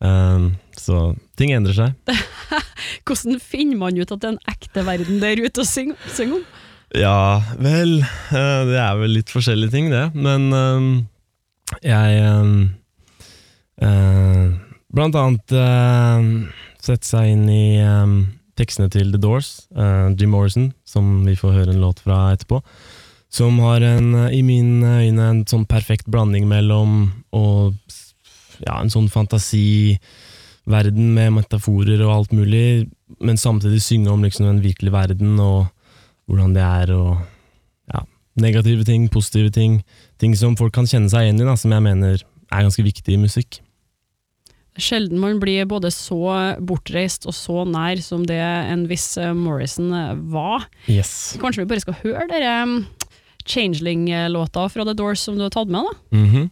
Eh, 0.05 0.47
så 0.79 1.01
ting 1.41 1.55
endrer 1.57 1.75
seg. 1.75 2.15
Hvordan 3.07 3.41
finner 3.43 3.81
man 3.81 3.99
ut 3.99 4.15
at 4.15 4.21
det 4.23 4.31
er 4.31 4.37
en 4.37 4.55
ekte 4.55 4.87
verden 4.87 5.19
der 5.23 5.43
ute 5.43 5.65
å 5.65 5.67
synge, 5.67 5.99
synge 6.15 6.39
om? 6.39 6.47
Ja, 6.95 7.43
vel 7.59 7.97
Det 8.31 8.77
er 8.79 8.95
vel 9.01 9.17
litt 9.17 9.33
forskjellige 9.33 9.73
ting, 9.73 9.89
det. 9.91 10.05
Men 10.15 10.45
jeg 11.83 12.21
Blant 14.95 15.19
annet 15.19 15.55
sette 16.79 17.09
seg 17.09 17.33
inn 17.33 17.49
i 17.51 17.65
tekstene 18.59 18.91
til 18.93 19.13
The 19.13 19.21
Doors, 19.21 19.67
uh, 19.77 20.11
Jim 20.19 20.31
Morrison, 20.35 20.73
som 20.89 21.25
vi 21.27 21.37
får 21.39 21.57
høre 21.59 21.75
en 21.75 21.83
låt 21.83 22.03
fra 22.05 22.33
etterpå. 22.35 22.61
Som 23.35 23.59
har 23.65 23.83
en, 23.83 24.13
i 24.31 24.43
mine 24.47 25.01
øyne 25.03 25.31
en 25.31 25.43
sånn 25.51 25.67
perfekt 25.67 26.07
blanding 26.07 26.47
mellom 26.47 27.11
og 27.35 27.75
ja, 28.63 28.79
en 28.79 28.93
sånn 28.93 29.09
fantasiverden 29.11 31.09
med 31.17 31.33
metaforer 31.41 32.03
og 32.05 32.13
alt 32.15 32.33
mulig, 32.37 32.87
men 33.19 33.41
samtidig 33.41 33.83
synge 33.83 34.13
om 34.13 34.23
liksom 34.25 34.47
en 34.49 34.63
virkelig 34.63 34.93
verden 34.95 35.41
og 35.43 35.67
hvordan 36.31 36.55
det 36.55 36.65
er, 36.65 36.93
og 36.95 37.19
ja, 37.91 38.05
negative 38.41 38.87
ting, 38.87 39.09
positive 39.13 39.51
ting. 39.55 39.83
Ting 40.23 40.37
som 40.39 40.57
folk 40.57 40.73
kan 40.77 40.89
kjenne 40.89 41.11
seg 41.13 41.27
igjen 41.27 41.43
i, 41.43 41.49
da, 41.49 41.57
som 41.59 41.75
jeg 41.75 41.85
mener 41.85 42.23
er 42.23 42.63
ganske 42.63 42.87
viktig 42.87 43.17
i 43.17 43.21
musikk. 43.21 43.64
Sjelden 44.81 45.21
man 45.23 45.39
blir 45.39 45.69
både 45.71 45.91
så 45.95 46.19
bortreist 46.59 47.29
og 47.31 47.35
så 47.37 47.63
nær 47.69 48.01
som 48.03 48.25
det 48.27 48.41
en 48.43 48.87
viss 48.91 49.13
eh, 49.23 49.31
Morrison 49.37 49.93
eh, 49.95 50.15
var. 50.35 50.67
Yes. 50.91 51.37
Kanskje 51.43 51.63
vi 51.63 51.71
bare 51.71 51.85
skal 51.85 51.99
høre 52.03 52.27
dere 52.33 52.57
um, 52.67 52.75
Changeling-låta 53.47 54.67
fra 54.73 54.87
The 54.89 54.97
Doors 54.99 55.23
som 55.23 55.39
du 55.39 55.45
har 55.47 55.55
tatt 55.55 55.71
med? 55.71 55.87
da? 55.87 56.19
Mhm. 56.19 56.51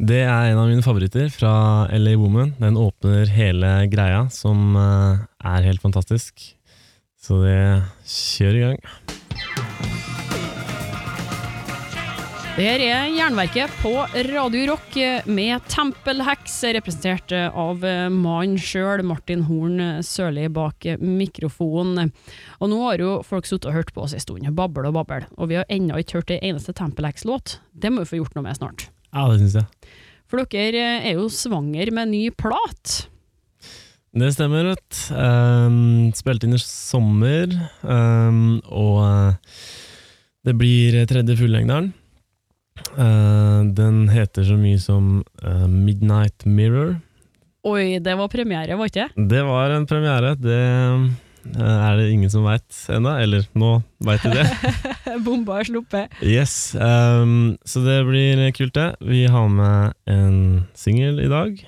Det 0.00 0.22
er 0.24 0.48
en 0.48 0.56
av 0.56 0.70
mine 0.70 0.80
favoritter 0.80 1.26
fra 1.28 1.50
LA 1.92 2.14
Woman. 2.16 2.54
Den 2.56 2.78
åpner 2.80 3.28
hele 3.28 3.72
greia, 3.92 4.22
som 4.32 4.72
eh, 4.80 5.20
er 5.44 5.66
helt 5.66 5.82
fantastisk. 5.84 6.40
Så 7.20 7.36
det 7.44 7.58
kjør 8.08 8.56
i 8.56 8.62
gang. 8.64 8.78
Det 12.56 12.64
her 12.66 12.82
er 12.82 13.12
Jernverket 13.14 13.70
på 13.78 13.92
Radio 14.26 14.64
Rock 14.72 14.96
eh, 14.98 15.26
med 15.30 15.62
Tempelheks, 15.70 16.56
representert 16.74 17.30
eh, 17.32 17.46
av 17.46 17.84
eh, 17.86 18.08
mannen 18.10 18.58
sjøl, 18.58 19.04
Martin 19.06 19.44
Horn 19.46 20.02
Sørli, 20.04 20.48
bak 20.50 20.88
mikrofonen. 20.98 22.10
Og 22.58 22.72
nå 22.72 22.80
har 22.82 23.04
jo 23.04 23.12
folk 23.26 23.46
sittet 23.46 23.68
og 23.70 23.76
hørt 23.78 23.92
på 23.94 24.02
oss 24.02 24.16
en 24.18 24.24
stund, 24.24 24.50
babbel 24.58 24.88
og 24.90 24.96
babbel, 24.98 25.28
og 25.38 25.52
vi 25.52 25.60
har 25.60 25.70
ennå 25.70 26.00
ikke 26.02 26.18
hørt 26.18 26.32
en 26.34 26.42
eneste 26.50 26.74
Tempelheks-låt. 26.76 27.60
Det 27.70 27.94
må 27.94 28.02
vi 28.02 28.10
få 28.10 28.20
gjort 28.20 28.34
noe 28.34 28.48
med 28.48 28.58
snart. 28.58 28.88
Ja, 29.14 29.28
det 29.30 29.38
syns 29.44 29.56
jeg. 29.60 29.94
For 30.30 30.42
dere 30.42 30.84
er 30.98 31.14
jo 31.20 31.30
svanger 31.30 31.94
med 31.94 32.10
ny 32.16 32.24
plat. 32.34 32.96
Det 34.10 34.34
stemmer, 34.34 34.72
vet 34.72 34.82
du. 34.90 35.14
Um, 35.14 36.10
spilte 36.18 36.50
inn 36.50 36.58
i 36.58 36.62
sommer, 36.66 37.54
um, 37.86 38.58
og 38.66 39.00
uh, 39.06 39.64
det 40.42 40.58
blir 40.58 40.98
tredje 41.06 41.38
fullengderen. 41.38 41.92
Uh, 42.96 43.66
den 43.76 44.04
heter 44.12 44.46
så 44.46 44.58
mye 44.58 44.80
som 44.82 45.22
uh, 45.44 45.66
Midnight 45.70 46.46
Mirror. 46.46 46.98
Oi, 47.66 47.98
det 48.00 48.14
var 48.16 48.30
premiere, 48.32 48.78
var 48.80 48.88
ikke 48.88 49.08
det? 49.08 49.26
Det 49.34 49.42
var 49.44 49.74
en 49.74 49.86
premiere. 49.88 50.32
Det 50.40 50.60
uh, 50.60 51.10
er 51.60 51.98
det 52.00 52.08
ingen 52.12 52.32
som 52.32 52.46
veit 52.48 52.84
ennå. 52.92 53.16
Eller 53.20 53.44
nå 53.52 53.74
veit 54.06 54.24
de 54.24 54.32
det. 54.38 54.46
Bomba 55.26 55.60
er 55.60 55.68
sluppet. 55.68 56.16
Yes, 56.24 56.72
um, 56.76 57.58
Så 57.64 57.84
det 57.84 58.00
blir 58.08 58.46
kult, 58.56 58.74
det. 58.78 58.94
Vi 59.04 59.26
har 59.28 59.48
med 59.52 59.92
en 60.08 60.66
singel 60.78 61.20
i 61.20 61.28
dag 61.30 61.60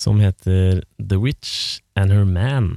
som 0.00 0.20
heter 0.20 0.82
The 0.96 1.20
Witch 1.20 1.80
and 1.96 2.12
Her 2.12 2.24
Man. 2.24 2.76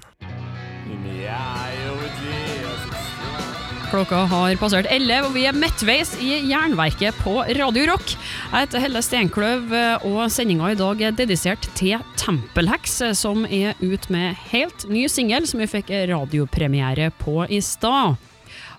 Klokka 3.93 4.23
har 4.25 4.55
passert 4.57 4.87
11, 4.89 5.27
og 5.27 5.35
vi 5.35 5.43
er 5.45 5.53
midtveis 5.53 6.15
i 6.17 6.39
Jernverket 6.49 7.13
på 7.21 7.35
Radio 7.59 7.83
Rock. 7.91 8.15
Jeg 8.15 8.63
heter 8.63 8.81
Helle 8.81 9.03
Steinkløv, 9.05 9.69
og 10.09 10.31
sendinga 10.33 10.71
i 10.73 10.77
dag 10.79 11.03
er 11.05 11.13
dedisert 11.13 11.67
til 11.77 12.01
Tempelheks, 12.17 12.95
som 13.13 13.45
er 13.45 13.77
ute 13.83 14.09
med 14.09 14.33
helt 14.49 14.87
ny 14.89 15.03
singel 15.05 15.45
som 15.45 15.61
vi 15.61 15.69
fikk 15.69 15.93
radiopremiere 16.09 17.11
på 17.21 17.45
i 17.45 17.61
stad. 17.61 18.17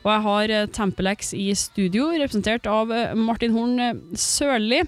Og 0.02 0.10
jeg 0.10 0.26
har 0.26 0.56
Tempelheks 0.80 1.30
i 1.38 1.46
studio, 1.62 2.10
representert 2.10 2.66
av 2.66 2.90
Martin 3.14 3.54
Horn 3.54 4.02
Sørli. 4.18 4.82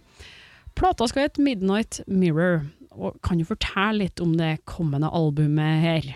Plata 0.74 1.06
skal 1.06 1.28
hete 1.28 1.46
Midnight 1.46 2.02
Mirror. 2.10 2.64
Og 2.98 3.22
kan 3.22 3.38
du 3.38 3.46
fortelle 3.46 4.08
litt 4.08 4.18
om 4.18 4.34
det 4.34 4.56
kommende 4.66 5.06
albumet 5.06 5.84
her? 5.86 6.14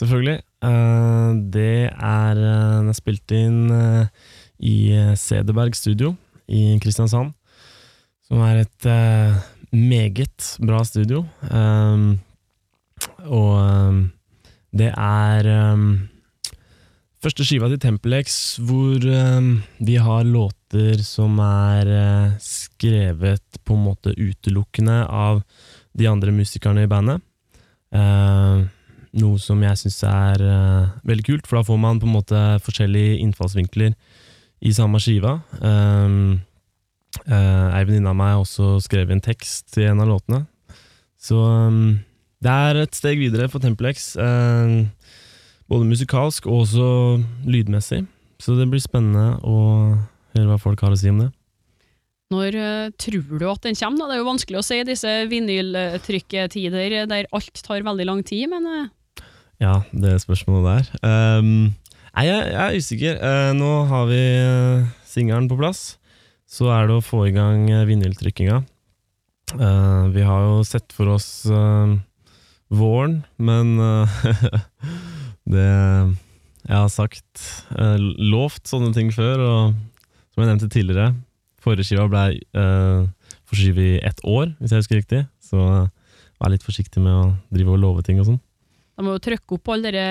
Selvfølgelig. 0.00 0.40
Uh, 0.64 1.36
det 1.52 1.92
er 1.92 2.38
uh, 2.40 2.80
Den 2.80 2.88
er 2.88 2.96
spilt 2.96 3.32
inn 3.36 3.66
uh, 3.68 4.06
i 4.56 4.88
Cederberg 5.20 5.76
studio 5.76 6.14
i 6.48 6.78
Kristiansand. 6.80 7.34
Som 8.26 8.40
er 8.42 8.64
et 8.64 8.86
meget 9.70 10.46
bra 10.66 10.80
studio. 10.82 11.20
Og 13.30 13.98
det 14.74 14.88
er 14.90 15.48
første 17.22 17.46
skiva 17.46 17.68
til 17.70 17.82
Tempelex 17.84 18.38
hvor 18.66 18.98
vi 18.98 19.98
har 20.08 20.26
låter 20.26 21.04
som 21.06 21.38
er 21.44 21.92
skrevet 22.42 23.60
på 23.62 23.76
en 23.76 23.84
måte 23.84 24.16
utelukkende 24.18 25.04
av 25.06 25.44
de 25.94 26.10
andre 26.10 26.34
musikerne 26.34 26.86
i 26.86 26.90
bandet. 26.90 27.22
Uh, 27.94 28.66
noe 29.20 29.40
som 29.42 29.62
jeg 29.64 29.80
syns 29.80 30.00
er 30.08 30.42
uh, 30.44 30.94
veldig 31.08 31.26
kult, 31.26 31.46
for 31.48 31.60
da 31.60 31.66
får 31.66 31.80
man 31.80 32.00
på 32.02 32.08
en 32.08 32.16
måte 32.16 32.42
forskjellige 32.64 33.20
innfallsvinkler 33.24 33.94
i 34.66 34.72
samme 34.76 35.00
skiva. 35.02 35.38
Um, 35.60 36.40
uh, 37.26 37.76
Ei 37.76 37.84
venninne 37.86 38.12
av 38.12 38.18
meg 38.18 38.34
har 38.34 38.42
også 38.42 38.76
skrevet 38.84 39.16
en 39.16 39.24
tekst 39.24 39.72
til 39.74 39.90
en 39.90 40.02
av 40.04 40.10
låtene. 40.10 40.44
Så 41.20 41.38
um, 41.40 41.98
det 42.44 42.52
er 42.52 42.82
et 42.82 42.96
steg 42.96 43.20
videre 43.20 43.48
for 43.52 43.64
Templex. 43.64 44.12
Uh, 44.20 44.84
Både 45.66 45.88
musikalsk 45.88 46.44
og 46.46 46.60
også 46.62 46.88
lydmessig. 47.42 48.04
Så 48.38 48.54
det 48.54 48.68
blir 48.70 48.82
spennende 48.82 49.40
å 49.42 49.56
høre 50.36 50.46
hva 50.46 50.60
folk 50.62 50.84
har 50.84 50.94
å 50.94 50.98
si 51.00 51.10
om 51.10 51.24
det. 51.24 51.32
Når 52.30 52.58
uh, 52.58 52.92
tror 52.98 53.38
du 53.38 53.46
at 53.50 53.66
den 53.66 53.78
kommer? 53.78 53.98
Da? 53.98 54.06
Det 54.06 54.14
er 54.14 54.20
jo 54.20 54.28
vanskelig 54.28 54.60
å 54.60 54.66
si 54.66 54.78
i 54.78 54.86
disse 54.86 55.14
vinyltrykketider 55.30 56.96
der 57.10 57.28
alt 57.34 57.62
tar 57.66 57.86
veldig 57.86 58.06
lang 58.06 58.22
tid, 58.26 58.50
men. 58.52 58.90
Ja, 59.62 59.80
det 59.92 60.18
spørsmålet 60.20 60.66
der. 60.66 61.38
Um, 61.40 61.74
nei, 62.12 62.26
jeg, 62.26 62.40
jeg, 62.52 62.62
er 62.62 62.80
usikker. 62.80 63.20
Uh, 63.22 63.52
nå 63.56 63.70
har 63.90 64.08
vi 64.10 64.20
singelen 65.08 65.48
på 65.48 65.58
plass. 65.60 65.96
Så 66.46 66.68
er 66.70 66.88
det 66.88 66.98
å 66.98 67.04
få 67.04 67.24
i 67.26 67.34
gang 67.34 67.66
vinyltrykkinga. 67.88 68.60
vi 70.14 70.22
har 70.26 70.42
jo 70.42 70.60
sett 70.66 70.92
for 70.94 71.10
oss 71.16 71.46
våren, 72.70 73.16
men 73.38 73.74
det 75.54 75.66
Jeg 76.66 76.76
har 76.76 76.90
sagt 76.90 77.42
lovt 77.74 78.70
sånne 78.70 78.92
ting 78.94 79.10
før, 79.14 79.42
og 79.42 79.74
som 80.30 80.44
jeg 80.44 80.52
nevnte 80.52 80.70
tidligere, 80.70 81.14
Forrige 81.66 81.88
skiva 81.88 82.06
ble 82.06 82.24
uh, 82.54 83.06
forskyvet 83.50 83.82
i 83.82 84.02
ett 84.06 84.20
år, 84.22 84.52
hvis 84.60 84.70
jeg 84.70 84.84
husker 84.84 85.00
riktig. 85.00 85.22
Så 85.42 85.58
vær 85.58 86.52
litt 86.52 86.66
forsiktig 86.66 87.02
med 87.02 87.14
å 87.14 87.24
drive 87.50 87.74
og 87.74 87.80
love 87.82 88.04
ting 88.06 88.20
og 88.22 88.28
sånn. 88.28 88.42
De 88.96 89.04
må 89.04 89.12
jo 89.12 89.20
trykke 89.20 89.58
opp 89.58 89.68
alle 89.74 89.90
de 89.92 90.04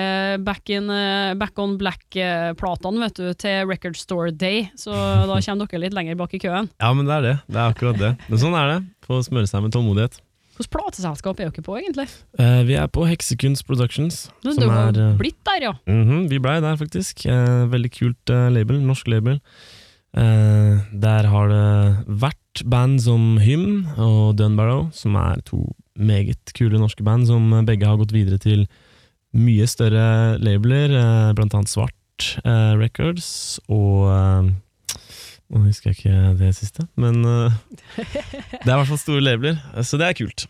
back, 0.46 0.70
in, 0.70 0.86
eh, 0.94 1.32
back 1.38 1.58
on 1.58 1.74
black-platene 1.80 3.02
vet 3.02 3.16
du, 3.18 3.32
til 3.34 3.64
Record 3.66 3.98
Store 3.98 4.30
Day, 4.30 4.68
så 4.78 4.94
da 5.26 5.40
kommer 5.42 5.66
dere 5.66 5.82
litt 5.82 5.96
lenger 5.96 6.18
bak 6.20 6.36
i 6.38 6.40
køen. 6.42 6.70
Ja, 6.78 6.92
men 6.94 7.08
det 7.08 7.16
er 7.16 7.24
det. 7.24 7.34
Det 7.50 7.58
er 7.58 7.74
akkurat 7.74 7.98
det. 7.98 8.12
Men 8.30 8.42
sånn 8.42 8.54
er 8.54 8.70
det. 8.70 8.78
Få 9.06 9.18
smøre 9.26 9.50
seg 9.50 9.64
med 9.64 9.74
tålmodighet. 9.74 10.20
Hvilket 10.56 10.72
plateselskap 10.72 11.40
er 11.42 11.50
dere 11.50 11.64
på, 11.66 11.74
egentlig? 11.76 12.06
Uh, 12.38 12.62
vi 12.64 12.76
er 12.78 12.86
på 12.88 13.04
Heksekunst 13.10 13.66
Productions. 13.68 14.22
Du, 14.46 14.54
har 14.70 14.94
er, 14.94 15.16
blitt 15.18 15.36
der, 15.44 15.66
ja? 15.66 15.72
Mm 15.84 16.04
-hmm, 16.06 16.28
vi 16.30 16.38
blei 16.38 16.60
der, 16.62 16.78
faktisk. 16.78 17.26
Uh, 17.26 17.66
veldig 17.68 17.90
kult 17.92 18.30
label. 18.54 18.80
Norsk 18.80 19.08
label. 19.08 19.40
Uh, 20.16 20.80
der 20.94 21.26
har 21.28 21.48
det 21.50 22.06
vært 22.06 22.62
band 22.64 23.02
som 23.02 23.36
Hymn 23.36 23.98
og 23.98 24.38
Dunbarrow, 24.38 24.88
som 24.92 25.14
er 25.16 25.42
to 25.44 25.74
meget 25.96 26.52
kule 26.56 26.80
norske 26.80 27.04
band, 27.06 27.28
som 27.28 27.48
begge 27.66 27.88
har 27.88 27.98
gått 28.00 28.14
videre 28.14 28.38
til 28.42 28.66
mye 29.36 29.66
større 29.68 30.36
labeler, 30.42 30.94
uh, 30.96 31.32
blant 31.36 31.54
annet 31.56 31.72
Svart 31.72 32.30
uh, 32.44 32.74
Records 32.78 33.58
og 33.68 34.54
Nå 35.46 35.60
husker 35.62 35.92
jeg 35.92 36.00
ikke 36.00 36.30
det 36.40 36.48
siste, 36.56 36.82
men 36.98 37.20
det 37.22 37.52
er 38.02 38.72
i 38.72 38.72
hvert 38.72 38.88
fall 38.88 38.98
store 38.98 39.22
labeler, 39.22 39.60
så 39.86 39.94
det 40.00 40.08
er 40.08 40.16
kult. 40.18 40.48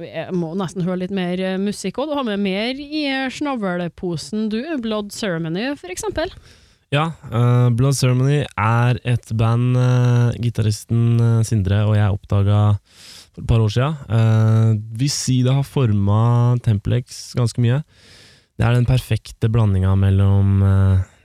Jeg 0.00 0.32
må 0.32 0.54
nesten 0.56 0.86
høre 0.86 1.02
litt 1.02 1.12
mer 1.12 1.42
musikk 1.60 2.00
òg. 2.00 2.08
Du 2.08 2.16
har 2.16 2.24
med 2.24 2.40
mer 2.40 2.80
i 2.80 3.02
snavleposen, 3.36 4.46
du. 4.48 4.62
Blood 4.80 5.12
Ceremony, 5.12 5.74
for 5.76 5.92
eksempel. 5.92 6.32
Ja, 6.92 7.06
uh, 7.32 7.68
Blood 7.72 7.96
Ceremony 7.96 8.42
er 8.44 8.98
et 9.08 9.30
band 9.40 9.78
uh, 9.80 10.32
gitaristen 10.36 11.16
Sindre 11.48 11.86
og 11.88 11.96
jeg 11.96 12.18
oppdaga 12.18 12.58
for 13.32 13.42
et 13.42 13.48
par 13.48 13.62
år 13.64 13.72
sia. 13.72 13.88
Uh, 14.08 14.76
vi 14.98 15.08
sier 15.12 15.48
det 15.48 15.56
har 15.56 15.66
forma 15.66 16.58
Templex 16.64 17.32
ganske 17.38 17.62
mye. 17.64 17.80
Det 18.58 18.66
er 18.66 18.76
den 18.76 18.86
perfekte 18.86 19.48
blandinga 19.50 19.94
mellom 19.98 20.60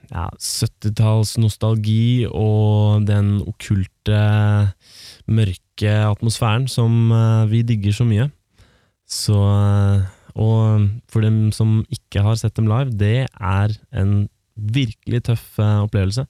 ja, 0.10 0.30
70-talls 0.40 1.36
nostalgi 1.44 2.24
og 2.32 3.04
den 3.06 3.42
okkulte, 3.44 4.22
mørke 5.28 5.92
atmosfæren 6.08 6.70
som 6.72 7.12
vi 7.52 7.62
digger 7.68 7.94
så 7.94 8.08
mye. 8.08 8.30
Så 9.04 9.36
Og 10.38 10.88
for 11.12 11.26
dem 11.26 11.52
som 11.52 11.82
ikke 11.92 12.24
har 12.24 12.40
sett 12.40 12.56
dem 12.56 12.72
live, 12.72 12.96
det 12.96 13.28
er 13.28 13.76
en 13.92 14.30
virkelig 14.58 15.24
tøff 15.30 15.58
uh, 15.62 15.84
opplevelse. 15.86 16.26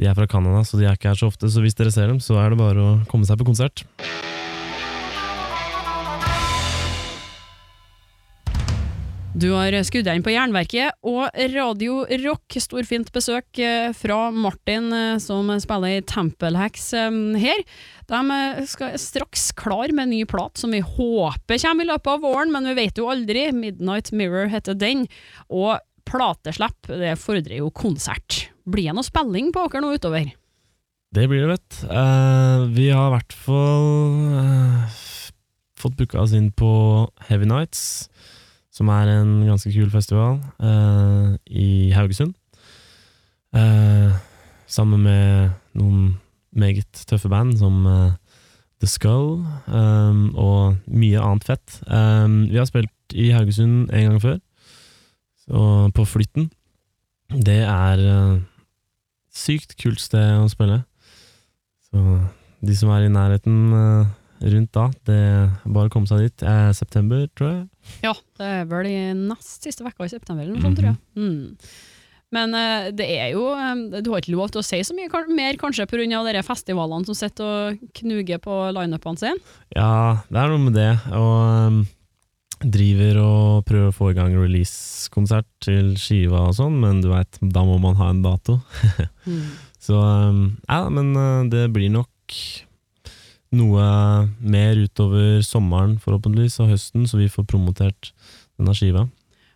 De 0.00 0.08
er 0.08 0.16
fra 0.18 0.26
Canada, 0.26 0.62
så 0.66 0.78
de 0.78 0.86
er 0.86 0.96
ikke 0.96 1.12
her 1.12 1.18
så 1.18 1.30
ofte, 1.30 1.50
så 1.50 1.62
hvis 1.62 1.76
dere 1.78 1.92
ser 1.94 2.10
dem, 2.10 2.20
så 2.22 2.38
er 2.42 2.52
det 2.52 2.60
bare 2.62 2.82
å 2.82 2.94
komme 3.10 3.28
seg 3.28 3.38
på 3.38 3.46
konsert. 3.46 3.84
Du 9.32 9.48
har 9.54 9.72
skudd 9.86 10.04
deg 10.04 10.18
inn 10.18 10.24
på 10.24 10.34
Jernverket 10.34 10.98
og 11.08 11.30
Radio 11.54 12.02
Rock. 12.20 12.58
Storfint 12.60 13.08
besøk 13.14 13.58
eh, 13.64 13.88
fra 13.96 14.26
Martin, 14.34 14.90
eh, 14.92 15.16
som 15.24 15.48
spiller 15.62 15.96
i 15.96 16.02
Tempelhacks 16.04 16.90
her. 17.40 17.62
De 18.12 18.40
skal 18.68 18.98
straks 19.00 19.46
klar 19.56 19.94
med 19.94 20.04
en 20.04 20.12
ny 20.12 20.26
plat 20.28 20.60
som 20.60 20.74
vi 20.76 20.82
håper 20.84 21.62
kommer 21.64 21.86
i 21.86 21.88
løpet 21.88 22.12
av 22.12 22.26
våren, 22.26 22.52
men 22.52 22.68
vi 22.68 22.76
vet 22.82 23.00
jo 23.00 23.08
aldri. 23.08 23.46
Midnight 23.56 24.12
Mirror 24.12 24.52
heter 24.52 24.76
den. 24.76 25.06
Og 25.48 25.80
plateslipp, 26.08 26.92
det 26.92 27.16
fordrer 27.22 27.62
jo 27.62 27.72
konsert. 27.72 28.46
Blir 28.68 28.90
det 28.90 28.98
noe 28.98 29.06
spilling 29.06 29.48
på 29.54 29.64
dere 29.64 29.84
nå 29.84 29.94
utover? 29.96 30.28
Det 31.12 31.26
blir 31.28 31.44
det, 31.44 31.56
vet 31.56 31.80
uh, 31.92 32.68
Vi 32.72 32.88
har 32.88 33.10
i 33.10 33.14
hvert 33.16 33.34
fall 33.36 33.90
uh, 34.32 35.00
fått 35.76 35.98
booka 35.98 36.22
oss 36.22 36.32
inn 36.36 36.48
på 36.56 36.70
Heavy 37.28 37.48
Nights, 37.48 38.08
som 38.72 38.88
er 38.88 39.10
en 39.12 39.42
ganske 39.46 39.72
kul 39.74 39.90
festival 39.92 40.40
uh, 40.62 41.34
i 41.46 41.92
Haugesund. 41.92 42.34
sammen 44.72 45.02
med 45.04 45.50
noen 45.76 46.14
meget 46.56 47.02
tøffe 47.04 47.28
band 47.28 47.58
som 47.60 47.84
The 48.82 48.88
Skull 48.90 49.44
um, 49.70 50.32
og 50.34 50.80
mye 50.90 51.20
annet 51.22 51.46
fett. 51.46 51.76
Um, 51.86 52.48
vi 52.50 52.58
har 52.58 52.66
spilt 52.66 53.14
i 53.14 53.30
Haugesund 53.30 53.92
en 53.94 54.08
gang 54.08 54.22
før. 54.22 54.38
Og 55.54 55.92
på 55.94 56.06
Flytten. 56.08 56.48
Det 57.30 57.60
er 57.62 58.02
uh, 58.02 58.40
sykt 59.30 59.76
kult 59.78 60.02
sted 60.02 60.34
å 60.34 60.50
spille. 60.50 60.80
Så 61.86 62.18
de 62.62 62.74
som 62.78 62.90
er 62.94 63.06
i 63.06 63.12
nærheten 63.12 63.70
rundt 64.42 64.72
da, 64.74 64.88
det 65.06 65.16
er 65.16 65.48
bare 65.64 65.90
å 65.90 65.92
komme 65.92 66.10
seg 66.10 66.26
dit. 66.26 66.44
Eh, 66.46 66.68
september, 66.76 67.24
tror 67.38 67.50
jeg. 67.52 67.64
Ja, 68.04 68.14
det 68.38 68.52
er 68.58 68.68
vel 68.70 68.90
i 68.90 68.98
nest 69.16 69.64
siste 69.64 69.86
vekka 69.86 70.06
i 70.06 70.12
september, 70.12 70.44
eller 70.44 70.56
noe 70.56 70.66
sånt, 70.66 70.78
tror 70.80 70.92
jeg. 70.92 71.00
Mm. 71.18 71.66
Men 72.32 72.54
eh, 72.56 72.90
det 72.96 73.08
er 73.12 73.32
jo 73.34 73.44
Du 74.00 74.12
har 74.12 74.22
ikke 74.22 74.34
lov 74.34 74.52
til 74.52 74.62
å 74.62 74.64
si 74.66 74.78
så 74.86 74.96
mye 74.96 75.24
mer, 75.36 75.58
kanskje 75.60 75.88
pga. 75.90 76.42
festivalene 76.42 77.04
som 77.04 77.14
sitter 77.14 77.44
og 77.44 77.82
knuger 78.00 78.38
på 78.38 78.60
lineupene 78.72 79.20
sine? 79.20 79.36
Ja, 79.76 80.22
det 80.28 80.38
er 80.38 80.48
noe 80.48 80.62
med 80.64 80.74
det. 80.78 80.92
Og 81.12 81.36
um, 81.68 81.82
driver 82.62 83.20
og 83.20 83.64
prøver 83.68 83.90
å 83.90 83.96
få 83.96 84.10
i 84.12 84.16
gang 84.16 84.34
release-konsert 84.38 85.48
til 85.60 85.94
skiva 85.98 86.48
og 86.48 86.56
sånn, 86.56 86.78
men 86.80 87.02
du 87.02 87.10
veit, 87.12 87.38
da 87.42 87.64
må 87.66 87.78
man 87.82 87.98
ha 88.00 88.10
en 88.12 88.22
dato. 88.24 88.60
mm. 89.28 89.48
Så 89.82 89.98
um, 89.98 90.44
ja, 90.68 90.86
men 90.88 91.12
uh, 91.18 91.42
det 91.50 91.68
blir 91.74 91.90
nok 91.92 92.38
noe 93.56 93.84
mer 94.40 94.80
utover 94.80 95.42
sommeren, 95.46 95.98
forhåpentligvis, 96.02 96.58
og 96.62 96.72
høsten, 96.72 97.06
så 97.08 97.20
vi 97.20 97.30
får 97.32 97.46
promotert 97.50 98.12
denne 98.58 98.74
skiva. 98.76 99.06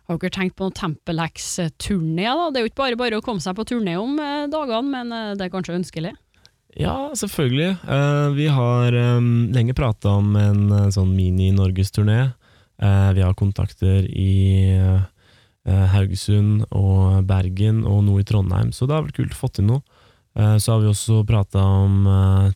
Har 0.07 0.21
dere 0.21 0.31
tenkt 0.37 0.55
på 0.55 0.67
noen 0.67 0.77
Tempelhex-turné? 0.77 2.29
da? 2.29 2.47
Det 2.51 2.61
er 2.61 2.65
jo 2.65 2.71
ikke 2.71 2.83
bare 2.83 2.99
bare 2.99 3.19
å 3.19 3.25
komme 3.25 3.43
seg 3.43 3.57
på 3.57 3.67
turné 3.67 3.97
om 3.99 4.15
eh, 4.23 4.47
dagene, 4.51 4.87
men 4.93 5.11
eh, 5.11 5.35
det 5.35 5.47
er 5.47 5.53
kanskje 5.53 5.75
ønskelig? 5.81 6.13
Ja, 6.77 7.09
selvfølgelig. 7.17 7.73
Uh, 7.89 8.29
vi 8.37 8.45
har 8.53 8.93
um, 9.17 9.47
lenge 9.49 9.73
prata 9.73 10.13
om 10.19 10.35
en 10.37 10.91
sånn 10.93 11.15
mini-norgesturné. 11.17 12.19
Eh, 12.77 13.13
vi 13.13 13.21
har 13.21 13.33
kontakter 13.33 14.05
i 14.05 14.69
eh, 14.77 15.85
Haugesund 15.93 16.67
og 16.69 17.23
Bergen 17.25 17.81
og 17.89 18.03
noe 18.05 18.21
i 18.21 18.27
Trondheim, 18.27 18.69
så 18.71 18.85
det 18.85 18.97
har 18.97 19.07
vært 19.07 19.17
kult 19.17 19.33
å 19.33 19.39
få 19.39 19.49
til 19.55 19.69
noe. 19.71 19.96
Eh, 20.37 20.57
så 20.61 20.73
har 20.73 20.83
vi 20.83 20.91
også 20.91 21.23
prata 21.27 21.63
om 21.63 22.05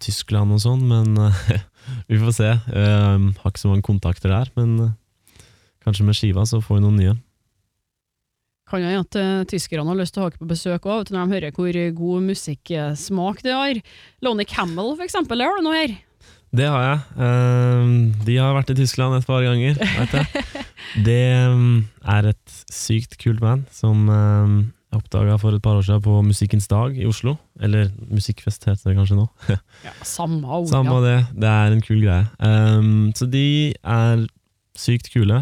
Tyskland 0.01 0.53
og 0.55 0.61
sånn, 0.63 0.85
men 0.87 1.17
vi 2.09 2.21
får 2.21 2.37
se. 2.37 2.53
Jeg 2.53 3.33
har 3.41 3.51
ikke 3.51 3.63
så 3.63 3.71
mange 3.73 3.85
kontakter 3.85 4.33
der, 4.33 4.53
men 4.59 4.93
kanskje 5.81 6.05
med 6.05 6.17
skiva 6.17 6.45
så 6.45 6.61
får 6.61 6.77
vi 6.77 6.85
noen 6.85 7.01
nye. 7.01 7.17
Kan 8.71 8.85
hende 8.85 9.01
at 9.03 9.17
uh, 9.19 9.41
tyskerne 9.49 9.83
har 9.89 9.97
lyst 9.99 10.15
til 10.15 10.23
å 10.23 10.29
ha 10.29 10.31
på 10.31 10.47
besøk 10.47 10.85
òg, 10.87 11.09
når 11.11 11.25
de 11.25 11.35
hører 11.35 11.57
hvor 11.57 11.79
god 11.97 12.29
musikksmak 12.29 13.41
det 13.43 13.57
har. 13.57 13.81
Lonnie 14.23 14.47
Camel, 14.47 14.93
for 14.95 15.03
eksempel, 15.03 15.43
har 15.43 15.57
du 15.59 15.65
noe 15.65 15.75
her? 15.75 15.97
Det 16.51 16.67
har 16.67 16.83
jeg. 16.83 16.99
Ehm, 17.23 17.91
de 18.27 18.35
har 18.35 18.51
vært 18.57 18.73
i 18.73 18.77
Tyskland 18.81 19.15
et 19.15 19.27
par 19.27 19.43
ganger, 19.45 19.77
vet 19.79 20.15
jeg. 20.17 20.63
Det 21.07 21.21
ehm, 21.31 21.85
er 22.11 22.27
et 22.33 22.55
sykt 22.67 23.15
kult 23.21 23.39
band 23.39 23.69
som 23.71 24.03
jeg 24.91 24.99
oppdaga 24.99 25.37
for 25.39 25.55
et 25.55 25.63
par 25.63 25.77
år 25.79 25.85
siden 25.87 26.03
på 26.03 26.17
Musikkens 26.25 26.67
dag 26.71 26.97
i 26.99 27.07
Oslo. 27.07 27.37
Eller 27.63 27.89
Musikkfest 28.11 28.67
heter 28.67 28.91
det 28.91 28.97
kanskje 28.97 29.17
nå. 29.21 29.27
ja, 29.87 29.93
Samme 30.03 30.43
ord, 30.43 30.67
Samme 30.71 30.97
ja. 30.99 31.01
det. 31.05 31.17
Det 31.45 31.51
er 31.51 31.75
en 31.77 31.83
kul 31.85 32.03
greie. 32.03 32.27
så 33.15 33.27
de 33.31 33.45
er 33.71 34.25
sykt 34.77 35.11
kule. 35.13 35.39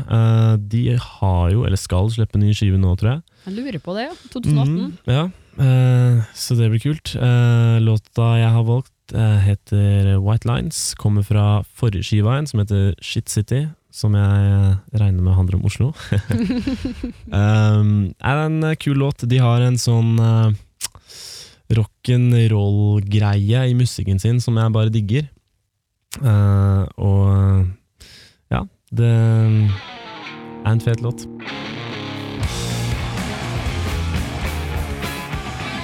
de 0.69 0.83
har 0.97 1.49
jo, 1.53 1.65
eller 1.65 1.77
skal, 1.81 2.11
slippe 2.13 2.41
ny 2.41 2.53
skive 2.53 2.77
nå, 2.77 2.93
tror 2.99 3.15
jeg. 3.15 3.21
Jeg 3.47 3.57
lurer 3.57 3.81
på 3.81 3.95
det, 3.97 4.05
ja. 4.09 4.15
2018. 4.33 4.69
Mm, 4.69 4.93
ja, 5.09 5.25
uh, 5.63 6.29
så 6.35 6.57
det 6.59 6.69
blir 6.71 6.83
kult. 6.83 7.15
Uh, 7.15 7.79
låta 7.81 8.33
jeg 8.39 8.53
har 8.53 8.65
valgt, 8.67 8.93
uh, 9.15 9.39
heter 9.41 10.17
White 10.21 10.49
Lines. 10.49 10.93
Kommer 10.99 11.25
fra 11.25 11.63
forrige 11.73 12.05
skiva 12.05 12.37
som 12.49 12.61
heter 12.61 12.93
Shit 13.01 13.29
City. 13.31 13.65
Som 13.99 14.15
jeg 14.15 14.77
regner 14.95 15.21
med 15.23 15.35
handler 15.35 15.59
om 15.59 15.67
Oslo. 15.67 15.91
um, 17.35 18.09
er 18.15 18.43
en 18.45 18.63
kul 18.79 18.97
låt. 19.03 19.27
De 19.27 19.41
har 19.43 19.65
en 19.65 19.79
sånn 19.81 20.15
uh, 20.19 20.49
rock'n'roll-greie 21.75 23.65
i 23.69 23.75
musikken 23.77 24.19
sin 24.21 24.39
som 24.43 24.57
jeg 24.59 24.75
bare 24.75 24.93
digger. 24.93 25.27
Uh, 26.23 26.87
og 26.97 27.67
ja, 28.49 28.63
det 28.95 29.11
er 29.11 30.71
en 30.73 30.83
fet 30.83 31.03
låt. 31.05 31.27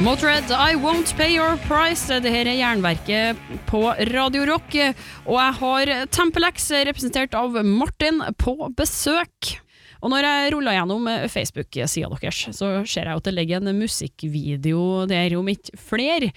Motred, 0.03 0.51
I 0.51 0.75
Won't 0.75 1.15
Pay 1.15 1.37
Your 1.37 1.55
Price. 1.69 2.11
Det 2.11 2.27
her 2.27 2.49
er 2.51 2.57
Jernverket 2.59 3.39
på 3.69 3.79
Radio 4.11 4.43
Rock. 4.49 4.75
Og 5.23 5.37
jeg 5.39 5.55
har 5.61 5.91
Tempelex, 6.11 6.65
representert 6.89 7.37
av 7.39 7.55
Martin, 7.63 8.19
på 8.35 8.57
besøk. 8.75 9.53
Og 10.03 10.11
når 10.11 10.27
jeg 10.27 10.51
ruller 10.51 10.75
gjennom 10.75 11.07
Facebook-sida 11.31 12.11
deres, 12.11 12.41
så 12.51 12.73
ser 12.83 13.07
jeg 13.07 13.21
at 13.21 13.29
det 13.29 13.35
ligger 13.37 13.63
en 13.63 13.79
musikkvideo 13.79 15.05
der 15.07 15.37
om 15.39 15.47
ikke 15.53 15.79
flere. 15.79 16.33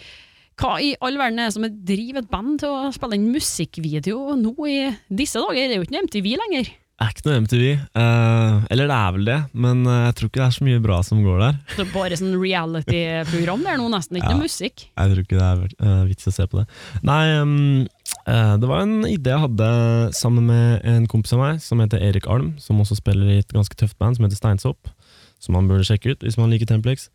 Hva 0.59 0.77
i 0.79 0.95
all 1.03 1.19
verden 1.19 1.43
er 1.43 1.51
det 1.51 1.59
som 1.59 1.67
driver 1.67 2.23
et 2.23 2.31
band 2.31 2.61
til 2.63 2.71
å 2.71 2.93
spille 2.95 3.19
en 3.19 3.27
musikkvideo 3.35 4.39
nå 4.39 4.55
i 4.71 4.79
disse 5.11 5.43
dager? 5.43 5.67
Det 5.67 5.75
er 5.75 5.83
jo 5.83 5.89
ikke 5.89 5.99
en 5.99 6.07
MTV 6.07 6.31
lenger. 6.47 6.71
Er 6.99 7.13
ikke 7.13 7.29
noe 7.29 7.39
MTV. 7.45 7.65
Uh, 7.95 8.65
eller 8.75 8.89
det 8.91 8.95
er 8.97 9.13
vel 9.15 9.29
det, 9.29 9.37
men 9.55 9.85
uh, 9.87 10.09
jeg 10.09 10.15
tror 10.19 10.31
ikke 10.31 10.41
det 10.41 10.47
er 10.49 10.55
så 10.57 10.65
mye 10.67 10.81
bra 10.83 10.97
som 11.07 11.21
går 11.23 11.45
der. 11.45 11.61
Er 11.79 11.93
bare 11.93 12.19
sånn 12.19 12.35
reality-program 12.35 13.63
det 13.63 13.71
er 13.71 13.79
nå, 13.79 13.87
nesten 13.93 14.19
ikke 14.19 14.33
ja, 14.33 14.35
noe 14.35 14.49
musikk? 14.49 14.83
Jeg 14.89 15.13
tror 15.13 15.23
ikke 15.23 15.39
det 15.39 15.47
er 15.47 15.77
uh, 15.87 16.03
vits 16.09 16.27
å 16.27 16.35
se 16.35 16.49
på 16.51 16.59
det. 16.59 16.67
Nei, 17.07 17.21
um, 17.39 17.87
det 18.27 18.73
var 18.73 18.83
en 18.83 19.07
idé 19.07 19.31
jeg 19.31 19.45
hadde 19.45 19.71
sammen 20.19 20.51
med 20.51 20.83
en 20.91 21.07
kompis 21.09 21.37
av 21.39 21.45
meg 21.45 21.63
som 21.63 21.79
heter 21.85 22.03
Erik 22.03 22.27
Alm, 22.27 22.51
som 22.59 22.83
også 22.83 22.99
spiller 22.99 23.31
i 23.31 23.39
et 23.45 23.55
ganske 23.55 23.79
tøft 23.79 23.95
band 24.03 24.19
som 24.19 24.27
heter 24.27 24.43
Steinsopp, 24.43 24.91
som 25.39 25.55
man 25.55 25.71
burde 25.71 25.87
sjekke 25.87 26.13
ut 26.13 26.27
hvis 26.27 26.37
man 26.41 26.51
liker 26.51 26.67
Templex. 26.69 27.09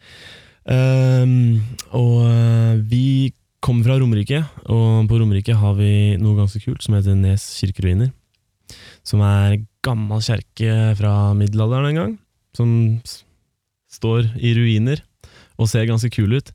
Og 1.99 2.17
vi 2.87 3.05
kommer 3.63 3.85
fra 3.85 3.99
Romerike, 3.99 4.41
og 4.63 5.11
på 5.11 5.19
Romerike 5.19 5.59
har 5.59 5.75
vi 5.77 5.93
noe 6.23 6.39
ganske 6.39 6.63
kult 6.63 6.81
som 6.85 6.95
heter 6.95 7.19
Nes 7.19 7.51
kirkeruiner 7.59 8.15
som 9.07 9.23
er 9.25 9.59
gammel 9.83 10.23
kjerke 10.23 10.93
fra 10.99 11.33
middelalderen 11.37 11.89
en 11.91 11.99
gang, 11.99 12.13
som 12.55 12.69
står 13.93 14.31
i 14.41 14.53
ruiner 14.57 15.03
og 15.59 15.69
ser 15.69 15.87
ganske 15.89 16.11
kul 16.13 16.37
ut. 16.39 16.49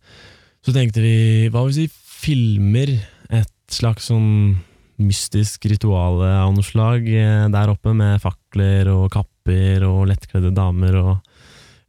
Så 0.65 0.75
tenkte 0.75 1.03
vi, 1.05 1.49
hva 1.53 1.63
hvis 1.67 1.85
vi 1.85 1.89
filmer 2.19 2.97
et 3.31 3.55
slags 3.73 4.09
sånn 4.11 4.59
mystisk 4.99 5.69
ritual 5.71 6.23
av 6.27 6.53
noe 6.55 6.67
slag 6.67 7.07
eh, 7.07 7.47
der 7.53 7.71
oppe, 7.71 7.95
med 7.95 8.19
fakler 8.23 8.91
og 8.91 9.07
kapper 9.15 9.85
og 9.87 10.09
lettkledde 10.11 10.51
damer 10.57 10.99
og 10.99 11.13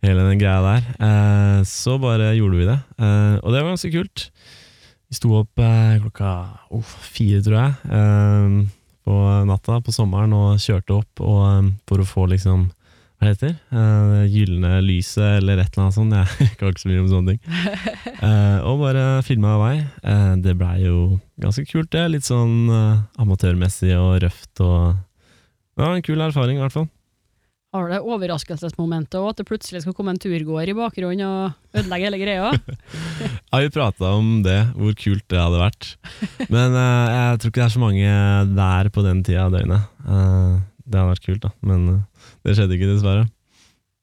hele 0.05 0.27
den 0.27 0.39
greia 0.39 0.61
der. 0.63 0.89
Eh, 1.01 1.59
så 1.67 1.97
bare 2.01 2.35
gjorde 2.37 2.59
vi 2.61 2.69
det, 2.69 2.79
eh, 3.01 3.37
og 3.41 3.49
det 3.49 3.63
var 3.63 3.71
ganske 3.73 3.93
kult. 3.95 4.29
Vi 5.09 5.17
sto 5.17 5.33
opp 5.39 5.57
klokka 5.57 6.33
oh, 6.69 6.91
fire, 7.01 7.41
tror 7.41 7.63
jeg 7.63 8.69
på 9.09 9.19
natta 9.49 9.79
på 9.81 9.93
sommeren 9.95 10.35
og 10.37 10.59
kjørte 10.61 10.99
opp 11.01 11.23
og, 11.23 11.39
um, 11.49 11.71
for 11.89 12.03
å 12.03 12.07
få 12.07 12.27
liksom 12.29 12.69
hva 13.19 13.33
heter 13.33 13.49
det? 13.49 13.55
Uh, 13.75 14.21
gylne 14.31 14.77
lyset, 14.79 15.41
eller 15.41 15.59
et 15.59 15.73
eller 15.73 15.89
annet 15.89 15.95
sånt. 15.97 16.13
Jeg 16.39 16.53
kan 16.55 16.69
ikke 16.71 16.83
så 16.85 16.91
mye 16.91 17.01
om 17.01 17.09
sånne 17.11 17.33
ting. 17.33 17.41
Uh, 18.21 18.59
og 18.69 18.85
bare 18.85 19.03
filma 19.27 19.57
av 19.57 19.63
vei. 19.65 19.73
Uh, 20.05 20.37
det 20.39 20.53
blei 20.55 20.77
jo 20.85 21.01
ganske 21.43 21.65
kult, 21.67 21.89
det. 21.91 22.05
Litt 22.13 22.29
sånn 22.29 22.71
amatørmessig 23.19 23.91
og 23.99 24.21
røft. 24.23 24.53
og 24.63 24.95
ja, 25.75 25.91
En 25.91 26.05
kul 26.05 26.23
erfaring, 26.23 26.61
i 26.61 26.63
hvert 26.63 26.77
fall 26.77 26.87
har 27.75 27.91
det 27.91 27.99
overraskelsesmomentet 28.01 29.19
òg, 29.19 29.27
at 29.29 29.41
det 29.41 29.45
plutselig 29.45 29.83
skal 29.83 29.93
komme 29.97 30.15
en 30.15 30.21
turgåer 30.21 30.71
i 30.71 30.75
bakgrunnen 30.77 31.21
og 31.25 31.77
ødelegge 31.77 32.07
hele 32.07 32.19
greia? 32.21 32.47
ja, 33.51 33.59
vi 33.61 33.69
prata 33.73 34.13
om 34.17 34.39
det, 34.45 34.57
hvor 34.73 34.95
kult 34.97 35.25
det 35.29 35.37
hadde 35.37 35.61
vært. 35.61 35.89
Men 36.49 36.73
uh, 36.73 37.09
jeg 37.13 37.41
tror 37.41 37.53
ikke 37.53 37.61
det 37.61 37.67
er 37.67 37.75
så 37.75 37.83
mange 37.83 38.15
der 38.57 38.89
på 38.95 39.05
den 39.05 39.21
tida 39.27 39.45
av 39.45 39.53
døgnet. 39.53 39.85
Uh, 40.01 40.57
det 40.81 40.97
hadde 40.97 41.11
vært 41.11 41.27
kult, 41.27 41.43
da, 41.45 41.53
men 41.69 41.85
uh, 41.93 42.31
det 42.47 42.57
skjedde 42.57 42.77
ikke, 42.79 42.89
dessverre. 42.95 43.27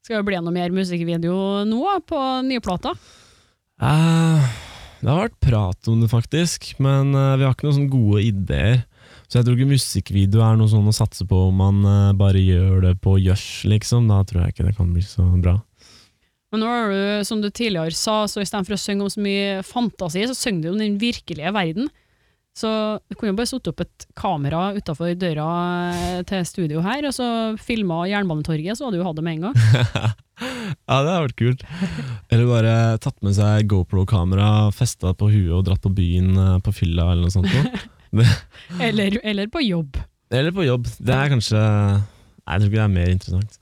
Skal 0.07 0.21
det 0.21 0.29
bli 0.29 0.39
noe 0.39 0.55
mer 0.55 0.71
musikkvideo 0.71 1.67
nå, 1.67 1.83
på 2.07 2.23
nye 2.47 2.63
plater? 2.63 2.95
det 3.77 5.05
har 5.05 5.19
vært 5.27 5.41
prat 5.43 5.89
om 5.91 5.99
det, 6.01 6.07
faktisk, 6.09 6.71
men 6.81 7.11
vi 7.11 7.43
har 7.43 7.51
ikke 7.51 7.67
noen 7.67 7.75
sånne 7.75 7.91
gode 7.91 8.23
ideer. 8.25 8.79
Så 9.27 9.39
jeg 9.39 9.47
tror 9.47 9.57
ikke 9.57 9.73
musikkvideo 9.73 10.43
er 10.43 10.55
noe 10.59 10.71
sånn 10.71 10.87
å 10.87 10.95
satse 10.95 11.27
på 11.27 11.47
om 11.49 11.57
man 11.59 11.81
uh, 11.83 12.15
bare 12.15 12.39
gjør 12.39 12.79
det 12.85 12.93
på 13.03 13.17
gjørs, 13.19 13.65
liksom. 13.67 14.07
Da 14.11 14.21
tror 14.27 14.45
jeg 14.45 14.55
ikke 14.55 14.67
det 14.69 14.77
kan 14.77 14.93
bli 14.95 15.03
så 15.03 15.25
bra. 15.43 15.57
Men 16.53 16.63
nå 16.63 16.67
er 16.71 16.91
du, 16.93 16.99
som 17.27 17.41
du 17.43 17.49
tidligere 17.51 17.95
sa, 17.95 18.21
så 18.31 18.39
istedenfor 18.39 18.77
å 18.77 18.79
synge 18.79 19.03
om 19.03 19.11
så 19.11 19.23
mye 19.23 19.63
fantasi, 19.67 20.23
så 20.29 20.35
synger 20.37 20.63
du 20.63 20.69
om 20.71 20.79
den 20.79 20.99
virkelige 21.01 21.51
verden. 21.55 21.89
Så 22.57 22.69
du 23.05 23.13
kunne 23.13 23.33
jo 23.33 23.37
bare 23.37 23.49
satt 23.51 23.67
opp 23.69 23.83
et 23.83 24.05
kamera 24.17 24.71
utafor 24.73 25.11
døra 25.19 25.49
eh, 25.91 26.21
til 26.25 26.45
studio 26.47 26.81
her, 26.81 27.05
og 27.05 27.13
så 27.13 27.27
filma 27.61 27.99
Jernbanetorget, 28.09 28.79
så 28.79 28.87
hadde 28.87 28.97
du 28.97 29.05
hatt 29.05 29.19
det 29.19 29.25
med 29.27 29.37
en 29.37 29.45
gang. 29.49 29.59
ja, 30.87 30.95
det 31.03 31.11
hadde 31.11 31.19
vært 31.27 31.37
kult. 31.43 31.67
Eller 32.31 32.49
bare 32.49 32.73
tatt 33.03 33.19
med 33.27 33.37
seg 33.37 33.67
GoPro-kamera, 33.69 34.71
festa 34.73 35.13
på 35.19 35.29
huet 35.35 35.53
og 35.59 35.67
dratt 35.67 35.83
på 35.85 35.93
byen 35.99 36.33
eh, 36.33 36.57
på 36.65 36.73
fylla 36.79 37.11
eller 37.11 37.27
noe 37.27 37.35
sånt. 37.35 37.85
eller, 38.87 39.19
eller, 39.23 39.49
på 39.51 39.63
jobb. 39.65 39.99
Eller 40.33 40.55
på 40.55 40.65
jobb. 40.67 40.87
Det 40.99 41.15
er 41.15 41.33
kanskje 41.33 41.63
Nei, 42.47 42.55
jeg 42.55 42.61
tror 42.61 42.69
ikke 42.69 42.77
det 42.77 42.83
er 42.85 42.91
mer 42.93 43.09
interessant. 43.11 43.55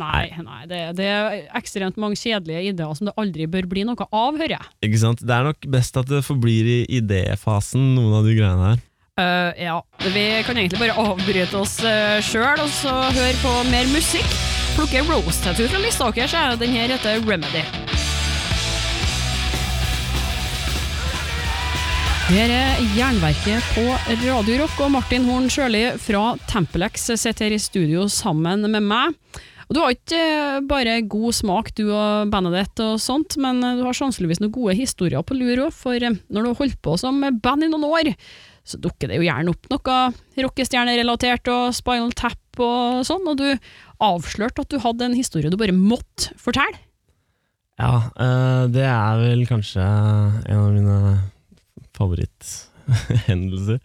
Nei, 0.00 0.22
nei 0.40 0.60
det, 0.70 0.78
det, 0.96 1.08
er 1.12 1.42
ekstremt 1.58 1.98
mange 2.00 2.16
kjedelige 2.16 2.70
ideer 2.70 2.94
som 2.96 3.10
det 3.10 3.16
aldri 3.20 3.44
bør 3.50 3.68
bli 3.68 3.82
noe 3.84 4.06
av, 4.08 4.38
hører 4.38 4.54
jeg. 4.56 4.70
Ikke 4.88 5.00
sant. 5.02 5.20
Det 5.20 5.34
er 5.36 5.50
nok 5.50 5.68
best 5.74 5.98
at 6.00 6.08
det 6.08 6.22
forblir 6.24 6.70
i 6.70 6.78
idéfasen, 7.00 7.90
noen 7.98 8.16
av 8.20 8.28
de 8.28 8.38
greiene 8.38 8.70
her. 8.70 8.86
Uh, 9.20 9.52
ja. 9.60 9.76
Vi 10.00 10.26
kan 10.46 10.56
egentlig 10.56 10.80
bare 10.80 10.96
avbryte 10.96 11.60
oss 11.60 11.76
uh, 11.84 12.16
sjøl 12.24 12.64
og 12.64 12.72
så 12.72 12.94
høre 13.10 13.36
på 13.44 13.56
mer 13.68 13.92
musikk. 13.92 14.38
Plukke 14.78 15.04
Rose 15.10 15.42
Tattoo 15.44 15.68
fra 15.68 15.82
lista 15.84 16.08
deres, 16.16 16.60
den 16.62 16.78
her 16.78 16.94
heter 16.94 17.20
Remedy. 17.28 17.66
Her 22.30 22.52
er 22.54 22.82
Jernverket 22.94 23.72
på 23.74 23.82
Radio 24.06 24.60
Rock, 24.60 24.76
og 24.84 24.92
Martin 24.94 25.24
Horn 25.26 25.48
Sjøli 25.50 25.80
fra 25.98 26.36
Tempelex 26.46 27.08
sitter 27.18 27.48
her 27.48 27.56
i 27.56 27.58
studio 27.58 28.04
sammen 28.06 28.62
med 28.70 28.84
meg. 28.86 29.16
Og 29.66 29.74
Du 29.74 29.80
har 29.82 29.96
ikke 29.96 30.20
bare 30.70 31.00
god 31.10 31.34
smak, 31.34 31.72
du 31.74 31.88
og 31.88 32.30
bandet 32.30 32.54
ditt, 32.54 32.82
og 32.84 33.00
sånt, 33.02 33.34
men 33.42 33.58
du 33.58 33.82
har 33.82 33.98
sannsynligvis 33.98 34.38
noen 34.44 34.54
gode 34.54 34.76
historier 34.78 35.26
på 35.26 35.34
lur 35.40 35.64
òg, 35.64 35.74
for 35.74 35.98
når 35.98 36.38
du 36.38 36.48
har 36.52 36.60
holdt 36.60 36.78
på 36.86 36.94
som 37.02 37.18
band 37.18 37.66
i 37.66 37.70
noen 37.72 37.88
år, 37.88 38.12
så 38.62 38.78
dukker 38.78 39.10
det 39.10 39.18
jo 39.18 39.26
gjerne 39.26 39.50
opp 39.50 39.66
noe 39.74 39.98
rockestjernerelatert 40.46 41.50
og 41.50 41.74
Spinal 41.74 42.14
Tap 42.14 42.62
og 42.62 43.02
sånn, 43.10 43.26
og 43.26 43.42
du 43.42 43.48
avslørte 44.06 44.62
at 44.62 44.70
du 44.70 44.78
hadde 44.86 45.10
en 45.10 45.18
historie 45.18 45.50
du 45.50 45.58
bare 45.58 45.74
måtte 45.74 46.30
fortelle. 46.38 46.78
Ja, 47.80 48.06
eh, 48.14 48.64
det 48.70 48.86
er 48.86 49.18
vel 49.18 49.46
kanskje 49.50 49.82
en 49.82 50.62
av 50.62 50.72
mine 50.78 51.02
favoritthendelser. 52.00 53.78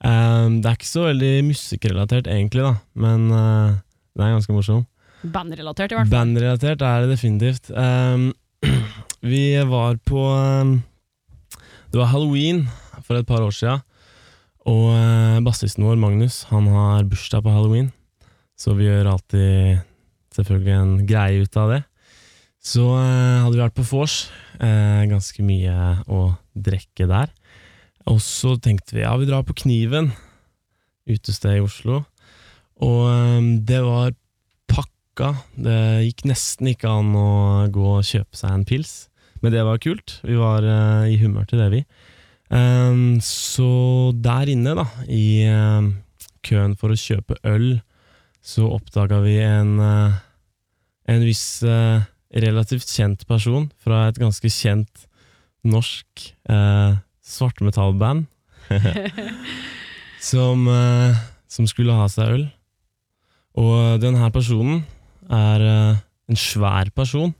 Um, 0.00 0.60
det 0.62 0.70
er 0.70 0.78
ikke 0.78 0.88
så 0.88 1.08
veldig 1.10 1.32
musikkrelatert, 1.50 2.28
egentlig, 2.30 2.64
da, 2.64 2.76
men 2.96 3.26
uh, 3.28 3.76
det 4.16 4.24
er 4.24 4.36
ganske 4.36 4.54
morsomt. 4.54 4.88
Bandrelatert, 5.20 5.92
i 5.92 5.98
hvert 5.98 6.08
fall. 6.08 6.14
Bandrelatert 6.14 6.84
er 6.86 7.02
det 7.04 7.10
definitivt. 7.12 7.68
Um, 7.76 8.30
vi 9.32 9.44
var 9.68 9.98
på 10.08 10.22
um, 10.32 10.78
Det 11.92 12.00
var 12.00 12.12
halloween 12.14 12.64
for 13.04 13.18
et 13.18 13.28
par 13.28 13.44
år 13.44 13.52
sia, 13.52 13.76
og 14.68 14.86
uh, 14.94 15.36
bassisten 15.44 15.84
vår, 15.84 16.00
Magnus, 16.00 16.44
han 16.48 16.68
har 16.72 17.04
bursdag 17.08 17.44
på 17.44 17.52
halloween, 17.52 17.92
så 18.56 18.72
vi 18.78 18.88
gjør 18.88 19.12
alltid 19.12 19.80
selvfølgelig 20.36 20.76
en 20.78 20.92
greie 21.08 21.44
ut 21.44 21.60
av 21.60 21.74
det. 21.74 21.82
Så 22.60 22.84
uh, 22.84 23.40
hadde 23.44 23.56
vi 23.56 23.64
vært 23.64 23.76
på 23.76 23.88
vors, 23.88 24.22
uh, 24.60 25.04
ganske 25.10 25.44
mye 25.44 25.76
å 26.08 26.30
drikke 26.64 27.08
der. 27.10 27.32
Og 28.08 28.20
så 28.24 28.56
tenkte 28.62 28.96
vi 28.96 29.04
ja, 29.04 29.12
vi 29.20 29.28
drar 29.28 29.44
på 29.46 29.56
Kniven, 29.62 30.10
utested 31.10 31.58
i 31.58 31.64
Oslo. 31.64 32.02
Og 32.80 33.02
um, 33.10 33.50
det 33.66 33.80
var 33.84 34.14
pakka. 34.70 35.34
Det 35.56 35.80
gikk 36.06 36.24
nesten 36.30 36.72
ikke 36.72 36.92
an 37.00 37.12
å 37.18 37.30
gå 37.72 37.86
og 37.98 38.06
kjøpe 38.06 38.38
seg 38.38 38.54
en 38.54 38.66
pils, 38.68 38.94
men 39.44 39.52
det 39.54 39.66
var 39.66 39.82
kult. 39.82 40.18
Vi 40.24 40.38
var 40.40 40.64
uh, 40.64 41.04
i 41.10 41.18
humør 41.20 41.48
til 41.50 41.60
det, 41.62 41.68
vi. 41.74 41.82
Um, 42.50 43.20
så 43.22 43.70
der 44.16 44.50
inne, 44.50 44.74
da, 44.78 44.86
i 45.06 45.44
um, 45.46 45.92
køen 46.46 46.74
for 46.78 46.90
å 46.90 46.98
kjøpe 46.98 47.38
øl, 47.46 47.76
så 48.40 48.64
oppdaga 48.72 49.20
vi 49.22 49.36
en, 49.44 49.76
uh, 49.78 50.16
en 51.10 51.26
viss 51.26 51.60
uh, 51.68 52.00
relativt 52.32 52.88
kjent 52.88 53.26
person 53.28 53.68
fra 53.82 54.06
et 54.08 54.18
ganske 54.18 54.50
kjent 54.50 55.06
norsk 55.68 56.24
eh, 56.50 56.94
svartmetallband 57.24 58.26
som, 60.30 60.68
eh, 60.68 61.20
som 61.50 61.68
skulle 61.68 61.96
ha 61.96 62.08
seg 62.12 62.34
øl. 62.36 62.46
Og 63.60 64.00
denne 64.02 64.30
personen 64.32 64.84
er 65.30 65.66
eh, 65.66 66.00
en 66.30 66.38
svær 66.38 66.90
person. 66.94 67.34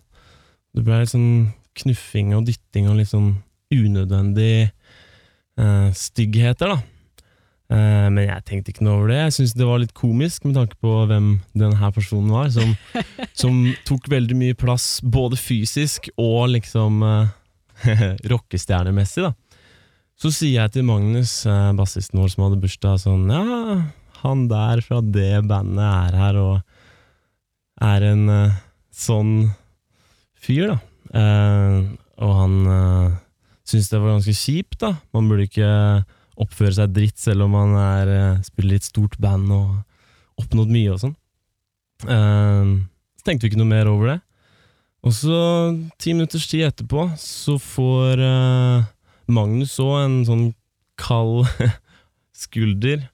Det 0.74 0.84
ble 0.86 1.02
litt 1.02 1.14
sånn 1.14 1.50
knuffing 1.80 2.34
og 2.36 2.46
dytting 2.48 2.88
og 2.90 2.98
litt 2.98 3.12
sånn 3.12 3.34
unødvendig 3.70 4.70
eh, 4.70 5.90
styggheter, 5.96 6.74
da. 6.74 6.80
Eh, 7.70 8.06
men 8.10 8.24
jeg 8.26 8.46
tenkte 8.48 8.72
ikke 8.72 8.86
noe 8.86 8.98
over 8.98 9.12
det. 9.12 9.18
Jeg 9.20 9.34
syntes 9.36 9.56
det 9.58 9.68
var 9.68 9.82
litt 9.82 9.94
komisk 9.96 10.46
med 10.48 10.56
tanke 10.58 10.78
på 10.82 10.94
hvem 11.10 11.32
denne 11.54 11.90
personen 11.94 12.32
var, 12.34 12.50
som, 12.54 12.74
som 13.42 13.60
tok 13.86 14.10
veldig 14.10 14.38
mye 14.38 14.58
plass 14.58 14.98
både 15.06 15.38
fysisk 15.38 16.10
og 16.18 16.50
liksom 16.56 17.04
eh, 17.06 17.28
rockestjernemessig, 18.32 19.28
da. 19.28 19.34
Så 20.20 20.32
sier 20.34 20.58
jeg 20.58 20.74
til 20.74 20.84
Magnus, 20.84 21.32
eh, 21.48 21.70
bassisten 21.78 22.20
vår 22.20 22.34
som 22.34 22.44
hadde 22.44 22.60
bursdag, 22.60 23.00
sånn 23.00 23.30
Ja, 23.32 23.78
han 24.20 24.44
der 24.50 24.82
fra 24.84 25.00
det 25.00 25.46
bandet 25.48 25.80
er 25.80 26.18
her 26.20 26.36
og 26.36 26.56
er 27.80 28.04
en 28.10 28.26
uh, 28.28 28.58
sånn 28.92 29.48
fyr, 30.36 30.74
da. 30.74 30.78
Uh, 31.10 31.88
og 32.20 32.34
han 32.36 32.56
uh, 32.68 33.14
syntes 33.64 33.88
det 33.88 34.00
var 34.02 34.18
ganske 34.18 34.36
kjipt, 34.36 34.76
da. 34.84 34.92
Man 35.16 35.30
burde 35.30 35.48
ikke 35.48 35.70
oppføre 36.40 36.76
seg 36.76 36.92
dritt 36.92 37.20
selv 37.20 37.46
om 37.46 37.56
man 37.56 37.72
er, 37.80 38.12
uh, 38.12 38.42
spiller 38.44 38.76
i 38.76 38.82
et 38.82 38.90
stort 38.90 39.16
band 39.20 39.48
og 39.56 40.42
oppnådd 40.44 40.76
mye 40.76 40.92
og 40.92 41.00
sånn. 41.06 41.16
Uh, 42.04 42.84
så 43.16 43.24
tenkte 43.24 43.46
vi 43.46 43.54
ikke 43.54 43.62
noe 43.62 43.72
mer 43.72 43.88
over 43.88 44.14
det. 44.14 44.20
Og 45.00 45.14
så, 45.16 45.36
ti 46.00 46.12
minutters 46.12 46.44
tid 46.50 46.66
etterpå, 46.66 47.06
så 47.16 47.56
får 47.60 48.20
uh, 48.20 48.88
Magnus 49.32 49.78
òg 49.80 49.94
en 50.02 50.18
sånn 50.28 50.44
kald 51.00 51.48
skulder. 52.42 53.06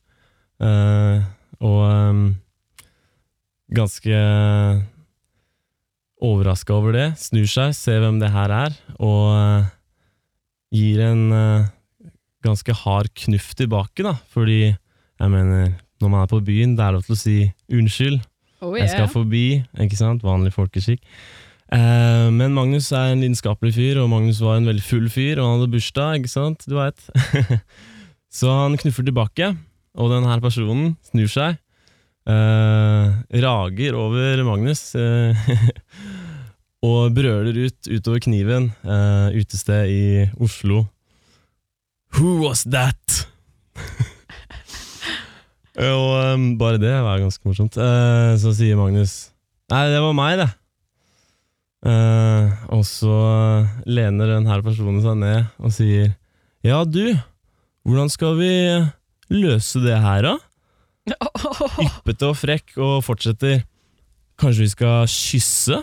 Uh, 0.58 1.22
og 1.62 1.80
um, 1.86 2.26
ganske 3.76 4.18
overraska 6.26 6.74
over 6.74 6.96
det. 6.96 7.06
Snur 7.22 7.46
seg, 7.50 7.76
ser 7.78 8.02
hvem 8.02 8.18
det 8.22 8.32
her 8.34 8.54
er, 8.64 8.76
og 8.98 9.24
uh, 9.36 9.72
gir 10.74 11.04
en 11.06 11.22
ganske 12.46 12.74
hard 12.82 13.12
knuff 13.22 13.52
tilbake, 13.58 14.02
da. 14.02 14.16
Fordi, 14.34 14.74
jeg 14.74 15.32
mener, 15.32 15.76
når 16.02 16.12
man 16.12 16.24
er 16.24 16.30
på 16.30 16.42
byen, 16.44 16.74
det 16.76 16.84
er 16.84 16.96
lov 16.96 17.06
til 17.06 17.14
å 17.14 17.20
si 17.20 17.36
unnskyld. 17.72 18.18
Oh, 18.64 18.74
Jeg 18.74 18.90
skal 18.90 19.10
forbi, 19.12 19.62
ikke 19.84 19.98
sant? 19.98 20.24
Vanlig 20.26 20.54
folkeskikk. 20.56 21.02
Eh, 21.74 22.28
men 22.30 22.54
Magnus 22.54 22.92
er 22.94 23.10
en 23.10 23.22
lidenskapelig 23.24 23.72
fyr, 23.74 23.98
og 24.02 24.10
Magnus 24.12 24.38
var 24.44 24.60
en 24.60 24.68
veldig 24.68 24.84
full 24.86 25.08
fyr, 25.10 25.40
og 25.40 25.48
han 25.48 25.56
hadde 25.58 25.72
bursdag, 25.74 26.20
ikke 26.20 26.30
sant? 26.30 26.66
Du 26.68 26.76
veit. 26.78 27.00
Så 28.36 28.50
han 28.52 28.76
knuffer 28.78 29.06
tilbake, 29.06 29.52
og 29.96 30.12
denne 30.12 30.36
personen 30.44 30.94
snur 31.10 31.30
seg. 31.32 31.58
eh, 32.26 33.16
rager 33.42 33.94
over 33.94 34.42
Magnus 34.44 34.94
eh, 34.98 35.46
og 36.86 37.14
brøler 37.16 37.56
ut 37.66 37.88
utover 37.90 38.20
kniven, 38.22 38.70
uh, 38.86 39.30
utested 39.34 39.90
i 39.90 40.26
Oslo. 40.42 40.84
Who 42.16 42.38
was 42.44 42.62
that? 42.70 43.26
og 45.76 46.34
um, 46.34 46.44
bare 46.58 46.78
det 46.82 46.92
var 47.04 47.20
ganske 47.22 47.48
morsomt. 47.48 47.76
Eh, 47.76 48.34
så 48.40 48.54
sier 48.56 48.78
Magnus 48.78 49.30
Nei, 49.72 49.88
det 49.90 49.98
var 49.98 50.12
meg, 50.14 50.36
det. 50.38 50.46
Eh, 51.84 52.54
og 52.72 52.82
så 52.88 53.16
lener 53.84 54.32
den 54.32 54.48
her 54.48 54.62
personen 54.64 55.02
seg 55.04 55.18
ned 55.20 55.50
og 55.60 55.74
sier 55.76 56.14
Ja, 56.64 56.80
du, 56.88 57.12
hvordan 57.86 58.08
skal 58.10 58.38
vi 58.40 58.52
løse 59.30 59.82
det 59.84 59.98
her, 60.00 60.24
da? 60.24 60.36
Yppete 61.86 62.30
og 62.32 62.38
frekk 62.40 62.78
og 62.82 62.96
fortsetter. 63.06 63.60
Kanskje 64.40 64.64
vi 64.64 64.72
skal 64.72 65.06
kysse? 65.10 65.78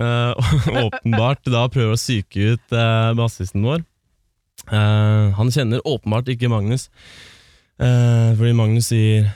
Uh, 0.00 0.32
åpenbart 0.86 1.44
da 1.50 1.66
prøver 1.70 1.94
å 1.94 2.00
psyke 2.00 2.54
ut 2.54 2.74
uh, 2.74 3.12
bassisten 3.18 3.64
vår. 3.66 3.84
Uh, 4.70 5.30
han 5.36 5.52
kjenner 5.52 5.84
åpenbart 5.88 6.30
ikke 6.30 6.50
Magnus, 6.52 6.88
fordi 7.80 8.50
Magnus 8.52 8.90
sier 8.90 9.30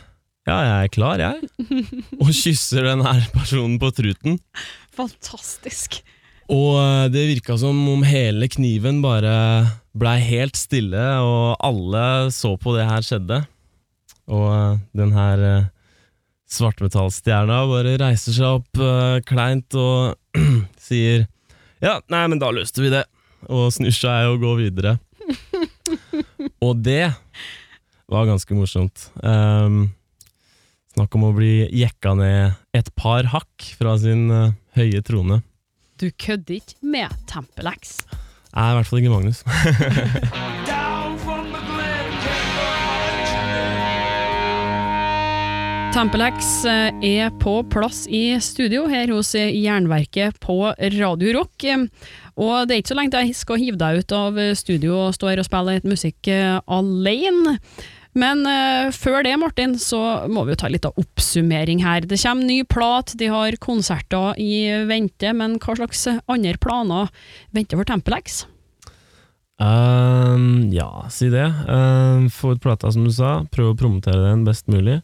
ja, 0.44 0.56
jeg 0.60 0.88
er 0.88 0.90
klar, 0.92 1.22
jeg. 1.22 1.48
Og 2.22 2.32
kysser 2.36 2.84
den 2.90 3.04
her 3.06 3.22
personen 3.32 3.78
på 3.80 3.88
truten. 3.96 4.36
Fantastisk. 4.94 6.02
Og 6.52 6.76
eh, 6.76 7.06
det 7.12 7.28
virka 7.30 7.56
som 7.60 7.78
om 7.88 8.04
hele 8.04 8.48
kniven 8.52 9.00
bare 9.04 9.34
blei 9.96 10.18
helt 10.20 10.58
stille, 10.58 11.04
og 11.24 11.56
alle 11.64 12.04
så 12.34 12.54
på 12.60 12.74
det 12.76 12.84
her 12.88 13.06
skjedde. 13.06 13.40
Og 14.28 14.46
eh, 14.52 14.82
den 15.00 15.14
her 15.16 15.46
eh, 15.48 15.70
svartmetallstjerna 16.52 17.62
bare 17.70 17.96
reiser 18.04 18.36
seg 18.36 18.60
opp 18.60 18.84
kleint 19.26 19.74
og 19.80 20.14
sier 20.86 21.24
Ja, 21.82 21.98
nei, 22.12 22.22
men 22.30 22.40
da 22.40 22.52
løste 22.54 22.84
vi 22.84 22.92
det. 22.92 23.02
Og 23.52 23.72
snur 23.74 23.92
seg 23.92 24.28
og 24.30 24.44
går 24.44 24.60
videre. 24.60 24.94
og 26.64 26.78
det 26.84 27.10
var 28.08 28.28
ganske 28.28 28.56
morsomt. 28.56 29.08
Um, 29.20 29.88
snakk 30.94 31.14
om 31.18 31.26
å 31.26 31.34
bli 31.34 31.66
jekka 31.74 32.14
ned 32.18 32.54
et 32.76 32.90
par 32.98 33.26
hakk 33.32 33.70
fra 33.78 33.96
sin 33.98 34.28
uh, 34.30 34.54
høye 34.78 35.02
trone. 35.06 35.40
Du 35.98 36.10
kødder 36.10 36.60
ikke 36.60 36.78
med 36.94 37.10
Tempelex. 37.30 38.04
Nei, 38.54 38.70
i 38.70 38.76
hvert 38.78 38.90
fall 38.90 39.00
ikke 39.02 39.14
Magnus. 39.14 39.42
Tempelex 45.94 46.48
eh, 46.66 46.90
er 47.06 47.28
på 47.38 47.60
plass 47.70 48.00
i 48.10 48.34
studio 48.42 48.88
her 48.90 49.12
hos 49.14 49.30
eh, 49.38 49.54
Jernverket 49.54 50.40
på 50.42 50.56
Radio 50.96 51.36
Rock. 51.36 51.66
Og 52.34 52.66
det 52.66 52.74
er 52.74 52.80
ikke 52.82 52.90
så 52.90 52.96
lenge 52.98 53.14
til 53.14 53.28
jeg 53.28 53.38
skal 53.38 53.62
hive 53.62 53.78
deg 53.78 54.02
ut 54.02 54.14
av 54.18 54.40
studio 54.58 54.96
og 55.04 55.14
stå 55.14 55.30
her 55.30 55.42
og 55.42 55.46
spille 55.46 55.76
litt 55.76 55.86
musikk 55.86 56.30
alene. 56.66 57.58
Men 58.14 58.44
uh, 58.46 58.94
før 58.94 59.24
det, 59.26 59.34
Martin, 59.42 59.74
så 59.80 60.00
må 60.30 60.44
vi 60.46 60.54
jo 60.54 60.60
ta 60.62 60.70
litt 60.70 60.86
av 60.86 60.98
oppsummering 61.00 61.82
her. 61.82 62.06
Det 62.06 62.20
kommer 62.22 62.46
ny 62.46 62.60
plat, 62.62 63.14
de 63.18 63.30
har 63.32 63.58
konserter 63.62 64.38
i 64.38 64.84
vente, 64.88 65.34
men 65.34 65.58
hva 65.62 65.78
slags 65.80 66.06
andre 66.30 66.58
planer 66.62 67.10
venter 67.54 67.80
for 67.80 67.90
Tempelex? 67.90 68.44
Um, 69.58 70.72
ja, 70.74 71.06
si 71.10 71.30
det. 71.30 71.46
Um, 71.68 72.30
Få 72.30 72.54
ut 72.54 72.62
plata, 72.62 72.90
som 72.92 73.06
du 73.06 73.12
sa. 73.14 73.40
Prøve 73.54 73.74
å 73.74 73.78
promotere 73.78 74.26
den 74.26 74.44
best 74.46 74.70
mulig. 74.70 75.00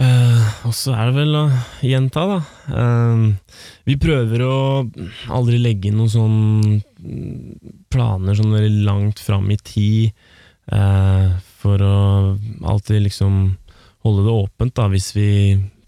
Uh, 0.00 0.64
og 0.64 0.72
så 0.76 0.94
er 0.96 1.10
det 1.10 1.18
vel 1.18 1.36
å 1.36 1.44
gjenta, 1.84 2.24
da. 2.28 2.38
Um, 2.72 3.24
vi 3.88 3.98
prøver 4.00 4.44
å 4.46 4.56
aldri 5.32 5.60
legge 5.60 5.90
inn 5.90 5.98
noen 6.00 6.12
sånn 6.12 6.38
mm, 6.72 7.74
planer 7.92 8.38
sånn 8.38 8.54
veldig 8.54 8.86
langt 8.86 9.20
fram 9.20 9.50
i 9.52 9.58
tid, 9.60 10.16
uh, 10.72 11.36
for 11.60 11.82
å 11.84 11.98
alltid 12.66 13.04
liksom 13.04 13.42
holde 14.06 14.24
det 14.24 14.32
åpent, 14.32 14.74
da, 14.76 14.88
hvis 14.88 15.10
vi 15.16 15.30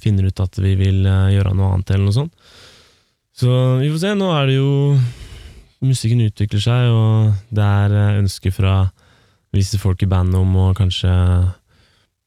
finner 0.02 0.28
ut 0.28 0.42
at 0.42 0.58
vi 0.60 0.74
vil 0.76 1.06
uh, 1.06 1.30
gjøre 1.32 1.54
noe 1.56 1.72
annet, 1.72 1.92
eller 1.94 2.08
noe 2.08 2.16
sånt. 2.16 2.54
Så 3.32 3.48
vi 3.80 3.88
får 3.88 4.00
se. 4.02 4.14
Nå 4.18 4.28
er 4.36 4.50
det 4.50 4.58
jo 4.58 4.72
Musikken 5.82 6.20
utvikler 6.22 6.60
seg, 6.62 6.92
og 6.94 7.32
det 7.50 7.64
er 7.64 8.20
ønsker 8.20 8.52
fra 8.54 8.74
visse 9.50 9.80
folk 9.82 10.04
i 10.04 10.06
bandet 10.06 10.38
om 10.38 10.52
å 10.62 10.68
kanskje 10.78 11.10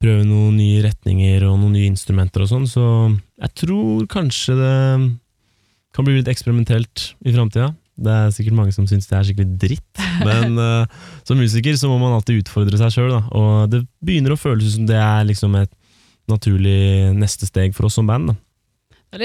prøve 0.03 0.25
noen 0.27 0.57
nye 0.59 0.81
retninger 0.83 1.45
og 1.47 1.61
noen 1.61 1.77
nye 1.77 1.87
instrumenter 1.87 2.43
og 2.43 2.51
sånn, 2.51 2.65
så 2.67 2.85
jeg 3.39 3.53
tror 3.63 4.09
kanskje 4.11 4.57
det 4.59 4.75
kan 5.95 6.03
bli 6.03 6.17
litt 6.17 6.29
eksperimentelt 6.29 7.05
i 7.23 7.31
framtida. 7.31 7.71
Det 7.95 8.11
er 8.11 8.33
sikkert 8.35 8.57
mange 8.57 8.73
som 8.75 8.87
syns 8.89 9.07
det 9.07 9.15
er 9.15 9.27
skikkelig 9.27 9.59
dritt, 9.61 10.03
men 10.27 10.59
uh, 10.59 11.05
som 11.27 11.39
musiker 11.39 11.77
så 11.79 11.87
må 11.91 11.99
man 12.01 12.17
alltid 12.17 12.43
utfordre 12.43 12.79
seg 12.81 12.91
sjøl, 12.97 13.15
og 13.15 13.71
det 13.71 13.85
begynner 14.03 14.35
å 14.35 14.39
føles 14.39 14.75
som 14.75 14.87
det 14.89 14.99
er 14.99 15.27
liksom 15.29 15.55
et 15.61 15.71
naturlig 16.31 17.13
neste 17.15 17.47
steg 17.47 17.75
for 17.77 17.87
oss 17.87 17.97
som 17.99 18.07
band. 18.09 18.33
da. 18.33 18.35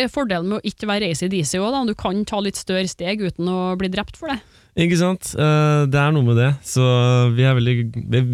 er 0.05 0.13
fordelen 0.13 0.51
med 0.51 0.61
å 0.61 0.69
ikke 0.71 0.89
være 0.91 1.09
ACDC 1.11 1.57
òg. 1.59 1.79
Du 1.89 1.97
kan 1.99 2.25
ta 2.29 2.41
litt 2.45 2.61
større 2.61 2.89
steg 2.91 3.23
uten 3.25 3.49
å 3.51 3.75
bli 3.81 3.89
drept 3.93 4.21
for 4.21 4.31
det. 4.31 4.39
Ikke 4.79 4.99
sant? 5.01 5.33
Eh, 5.35 5.87
Det 5.91 5.99
er 5.99 6.13
noe 6.15 6.23
med 6.27 6.39
det. 6.39 6.51
Så 6.63 6.85
vi 7.35 7.43
er 7.43 7.57
veldig, 7.59 7.77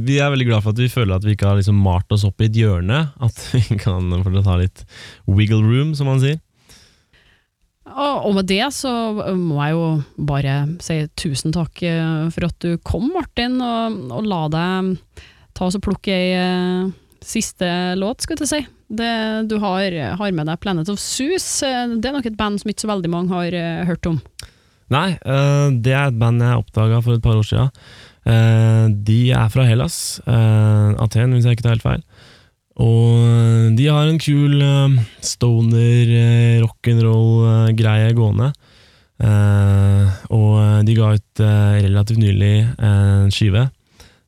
vi 0.04 0.18
er 0.20 0.32
veldig 0.34 0.48
glad 0.50 0.64
for 0.64 0.74
at 0.74 0.82
vi 0.82 0.90
føler 0.92 1.16
at 1.16 1.24
vi 1.24 1.36
ikke 1.36 1.48
har 1.48 1.56
liksom 1.60 1.78
malt 1.80 2.12
oss 2.12 2.26
opp 2.28 2.42
i 2.42 2.50
et 2.50 2.58
hjørne. 2.58 3.06
At 3.22 3.38
vi 3.54 3.78
kan 3.80 4.10
få 4.22 4.42
ta 4.42 4.58
litt 4.60 4.84
wiggle 5.26 5.62
room, 5.64 5.94
som 5.96 6.10
man 6.10 6.20
sier. 6.20 6.40
Og 7.96 8.34
med 8.36 8.44
det 8.50 8.66
så 8.76 8.90
må 9.38 9.56
jeg 9.62 9.72
jo 9.72 9.84
bare 10.28 10.56
si 10.84 10.98
tusen 11.16 11.54
takk 11.54 11.80
eh, 11.86 12.26
for 12.34 12.48
at 12.50 12.56
du 12.60 12.76
kom, 12.84 13.08
Martin, 13.14 13.56
og, 13.64 13.96
og 14.12 14.28
la 14.28 14.40
deg 14.52 14.90
ta 15.56 15.68
og 15.70 15.84
plukke 15.84 16.12
ei 16.12 16.34
eh, 16.36 16.90
siste 17.24 17.68
låt, 17.96 18.26
skulle 18.26 18.44
jeg 18.44 18.52
si. 18.52 18.60
Det, 18.86 19.08
du 19.50 19.56
har, 19.62 19.96
har 20.20 20.34
med 20.36 20.46
deg 20.50 20.60
Planet 20.62 20.92
of 20.92 21.00
Sus. 21.00 21.46
Eh, 21.64 21.96
Det 21.96 22.10
er 22.10 22.18
nok 22.18 22.28
et 22.28 22.36
band 22.38 22.60
som 22.60 22.70
ikke 22.70 22.84
så 22.84 22.92
veldig 22.92 23.12
mange 23.14 23.32
har 23.32 23.56
hørt 23.88 24.10
om. 24.12 24.20
Nei, 24.92 25.16
eh, 25.16 25.68
det 25.82 25.96
er 25.96 26.12
et 26.12 26.20
band 26.20 26.44
jeg 26.44 26.60
oppdaga 26.60 27.00
for 27.00 27.16
et 27.16 27.24
par 27.24 27.40
år 27.40 27.48
siden. 27.48 27.72
Uh, 28.26 28.90
De 29.06 29.30
er 29.30 29.50
fra 29.54 29.62
Hellas. 29.62 30.18
Aten, 30.26 31.32
hvis 31.32 31.46
jeg 31.46 31.56
ikke 31.56 31.64
tar 31.68 31.76
helt 31.78 31.86
feil. 31.86 32.02
Og 32.76 33.72
de 33.78 33.86
har 33.88 34.04
en 34.04 34.18
kul 34.20 34.60
stoner 35.24 36.10
eh, 36.12 36.64
rock'n'roll-greie 37.76 38.14
gående. 38.14 38.52
Eh, 39.16 40.08
og 40.30 40.84
de 40.84 40.94
ga 40.94 41.14
ut 41.16 41.40
eh, 41.40 41.82
relativt 41.86 42.20
nylig 42.20 42.68
en 42.78 43.30
skive 43.32 43.70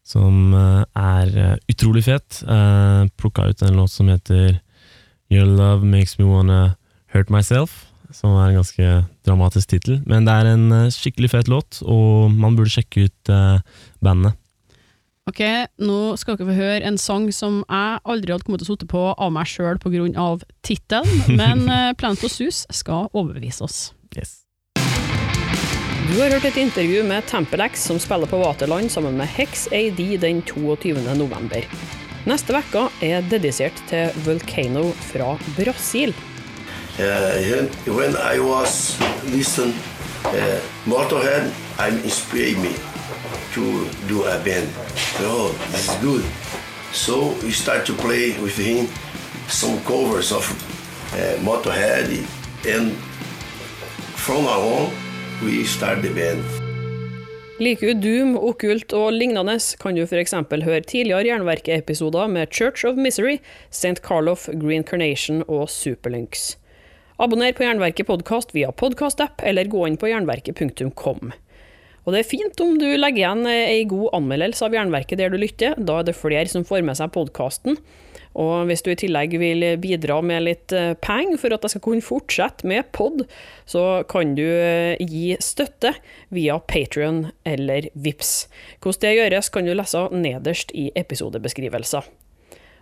som 0.08 0.54
eh, 0.54 0.84
er 0.96 1.34
eh, 1.36 1.56
utrolig 1.68 2.04
fet. 2.06 2.42
Uh, 2.48 3.04
Plukka 3.20 3.48
ut 3.50 3.62
en 3.62 3.76
låt 3.76 3.90
som 3.90 4.08
heter 4.08 4.60
Your 5.30 5.44
Love 5.44 5.84
Makes 5.84 6.18
Me 6.18 6.24
Wanna 6.24 6.76
Hurt 7.12 7.28
Myself, 7.28 7.90
som 8.10 8.32
er 8.38 8.48
en 8.48 8.62
ganske 8.62 9.04
dramatisk 9.26 9.68
tittel. 9.68 10.00
Men 10.06 10.24
det 10.24 10.32
er 10.32 10.52
en 10.54 10.72
eh, 10.72 10.90
skikkelig 10.92 11.34
fet 11.34 11.48
låt, 11.52 11.82
og 11.84 12.32
man 12.32 12.56
burde 12.56 12.72
sjekke 12.72 13.08
ut 13.08 13.32
eh, 13.32 13.60
bandet. 14.00 14.38
Ok, 15.28 15.42
nå 15.84 16.16
skal 16.16 16.38
dere 16.38 16.48
få 16.48 16.56
høre 16.56 16.88
en 16.88 16.96
sang 17.00 17.26
som 17.36 17.60
jeg 17.66 18.00
aldri 18.08 18.32
hadde 18.32 18.46
kommet 18.46 18.62
til 18.62 18.70
å 18.70 18.74
sitte 18.74 18.88
på 18.88 19.02
av 19.12 19.32
meg 19.34 19.48
sjøl 19.50 19.80
pga. 19.82 20.28
tittelen, 20.64 21.24
men 21.40 21.66
uh, 21.68 21.92
Planet 22.00 22.24
of 22.24 22.32
Sus 22.32 22.64
skal 22.72 23.10
overbevise 23.12 23.64
oss. 23.64 23.78
Yes. 24.16 24.44
Du 26.08 26.14
har 26.16 26.32
hørt 26.32 26.48
et 26.48 26.56
intervju 26.56 27.02
med 27.04 27.26
Tempelex 27.28 27.84
som 27.90 27.98
spiller 28.00 28.26
på 28.26 28.40
Vaterland 28.40 28.88
sammen 28.90 29.18
med 29.20 29.28
Hex 29.28 29.68
AD 29.68 30.00
den 30.24 30.40
22. 30.48 30.96
november. 31.18 31.66
Neste 32.24 32.56
uke 32.56 32.88
er 33.04 33.20
dedisert 33.28 33.76
til 33.90 34.08
Volcano 34.24 34.88
fra 35.12 35.36
Brasil. 35.58 36.14
Uh, 36.98 37.68
when 37.86 38.16
I 38.16 38.40
was 38.40 38.98
listen 39.30 39.74
uh, 40.24 40.60
Motorhead, 40.86 41.52
I'm 41.78 42.00
inspired 42.02 42.58
me 42.58 42.97
to 43.54 43.88
do 44.08 44.24
a 44.24 44.38
band. 44.44 44.68
Oh, 45.20 45.52
this 45.70 45.88
is 45.88 45.96
good. 46.02 46.24
So 46.92 47.34
we 47.42 47.50
start 47.50 47.86
to 47.86 47.94
play 47.94 48.38
with 48.40 48.56
him 48.56 48.88
some 49.48 49.80
covers 49.84 50.32
of 50.32 50.44
uh, 51.12 51.36
Motorhead, 51.42 52.08
and 52.66 52.92
from 54.16 54.44
now 54.44 54.60
on 54.60 54.90
we 55.44 55.64
start 55.64 56.02
the 56.02 56.10
band. 56.10 56.42
Liker 57.58 57.94
du 57.94 58.02
Doom, 58.04 58.36
okkult 58.38 58.92
og 58.94 59.16
lignende, 59.16 59.56
kan 59.82 59.96
du 59.96 60.04
f.eks. 60.04 60.34
høre 60.62 60.84
tidligere 60.86 61.26
Jernverket-episoder 61.26 62.28
med 62.30 62.54
Church 62.54 62.86
of 62.86 62.94
Misery, 62.94 63.40
St. 63.70 63.98
Carlof, 63.98 64.46
Green 64.60 64.84
Carnation 64.86 65.42
og 65.48 65.66
Superlynx. 65.70 66.52
Abonner 67.18 67.52
på 67.52 67.64
Jernverket 67.66 68.06
podkast 68.06 68.54
via 68.54 68.70
podkastapp, 68.70 69.42
eller 69.42 69.66
gå 69.66 69.88
inn 69.88 69.98
på 69.98 70.06
jernverket.kom. 70.06 71.32
Og 72.06 72.14
det 72.14 72.22
er 72.22 72.28
fint 72.30 72.60
om 72.64 72.76
du 72.80 72.86
legger 72.96 73.22
igjen 73.22 73.48
ei 73.50 73.82
god 73.88 74.14
anmeldelse 74.20 74.64
av 74.64 74.76
Jernverket 74.76 75.20
der 75.20 75.32
du 75.32 75.38
lytter, 75.40 75.74
da 75.76 76.00
er 76.00 76.08
det 76.08 76.16
flere 76.16 76.48
som 76.50 76.66
får 76.66 76.84
med 76.86 76.98
seg 76.98 77.12
podkasten. 77.14 77.78
Og 78.38 78.68
hvis 78.68 78.84
du 78.84 78.92
i 78.92 78.98
tillegg 78.98 79.34
vil 79.40 79.64
bidra 79.82 80.20
med 80.22 80.44
litt 80.46 80.74
eh, 80.76 80.92
penger 81.02 81.40
for 81.42 81.54
at 81.54 81.64
jeg 81.64 81.74
skal 81.74 81.84
kunne 81.84 82.04
fortsette 82.04 82.68
med 82.68 82.86
pod, 82.94 83.24
så 83.66 84.04
kan 84.10 84.36
du 84.38 84.44
eh, 84.44 85.00
gi 85.00 85.32
støtte 85.42 85.94
via 86.34 86.60
Patrion 86.70 87.24
eller 87.48 87.90
Vips. 87.98 88.46
Hvordan 88.84 89.04
det 89.04 89.16
gjøres, 89.18 89.50
kan 89.54 89.66
du 89.66 89.74
lese 89.74 90.06
nederst 90.14 90.74
i 90.76 90.88
episodebeskrivelser. 90.98 92.06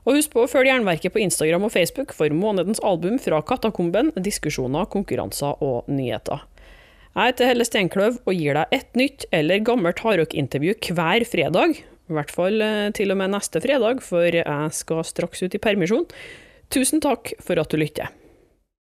Og 0.07 0.18
husk 0.20 0.35
på 0.35 0.44
å 0.44 0.50
følge 0.50 0.70
Jernverket 0.70 1.14
på 1.14 1.22
Instagram 1.24 1.66
og 1.66 1.72
Facebook 1.74 2.12
for 2.14 2.31
månedens 2.31 2.83
album 2.87 3.16
fra 3.18 3.40
Katakomben, 3.42 4.12
diskusjoner, 4.22 4.87
konkurranser 4.92 5.59
og 5.64 5.88
nyheter. 5.90 6.44
Jeg 7.16 7.33
heter 7.33 7.48
Helle 7.48 7.64
Steinkløv 7.64 8.16
og 8.29 8.35
gir 8.37 8.59
deg 8.59 8.72
et 8.76 8.98
nytt 9.00 9.24
eller 9.33 9.62
gammelt 9.64 10.02
hardrock-intervju 10.05 10.74
hver 10.92 11.24
fredag. 11.24 11.79
I 11.81 12.12
hvert 12.12 12.33
fall 12.35 12.61
eh, 12.61 12.90
til 12.92 13.14
og 13.14 13.16
med 13.16 13.33
neste 13.33 13.62
fredag, 13.64 14.02
for 14.05 14.37
jeg 14.37 14.74
skal 14.76 15.00
straks 15.09 15.40
ut 15.40 15.57
i 15.57 15.61
permisjon. 15.64 16.05
Tusen 16.68 17.00
takk 17.00 17.33
for 17.40 17.57
at 17.57 17.72
du 17.72 17.81
lytter. 17.81 18.12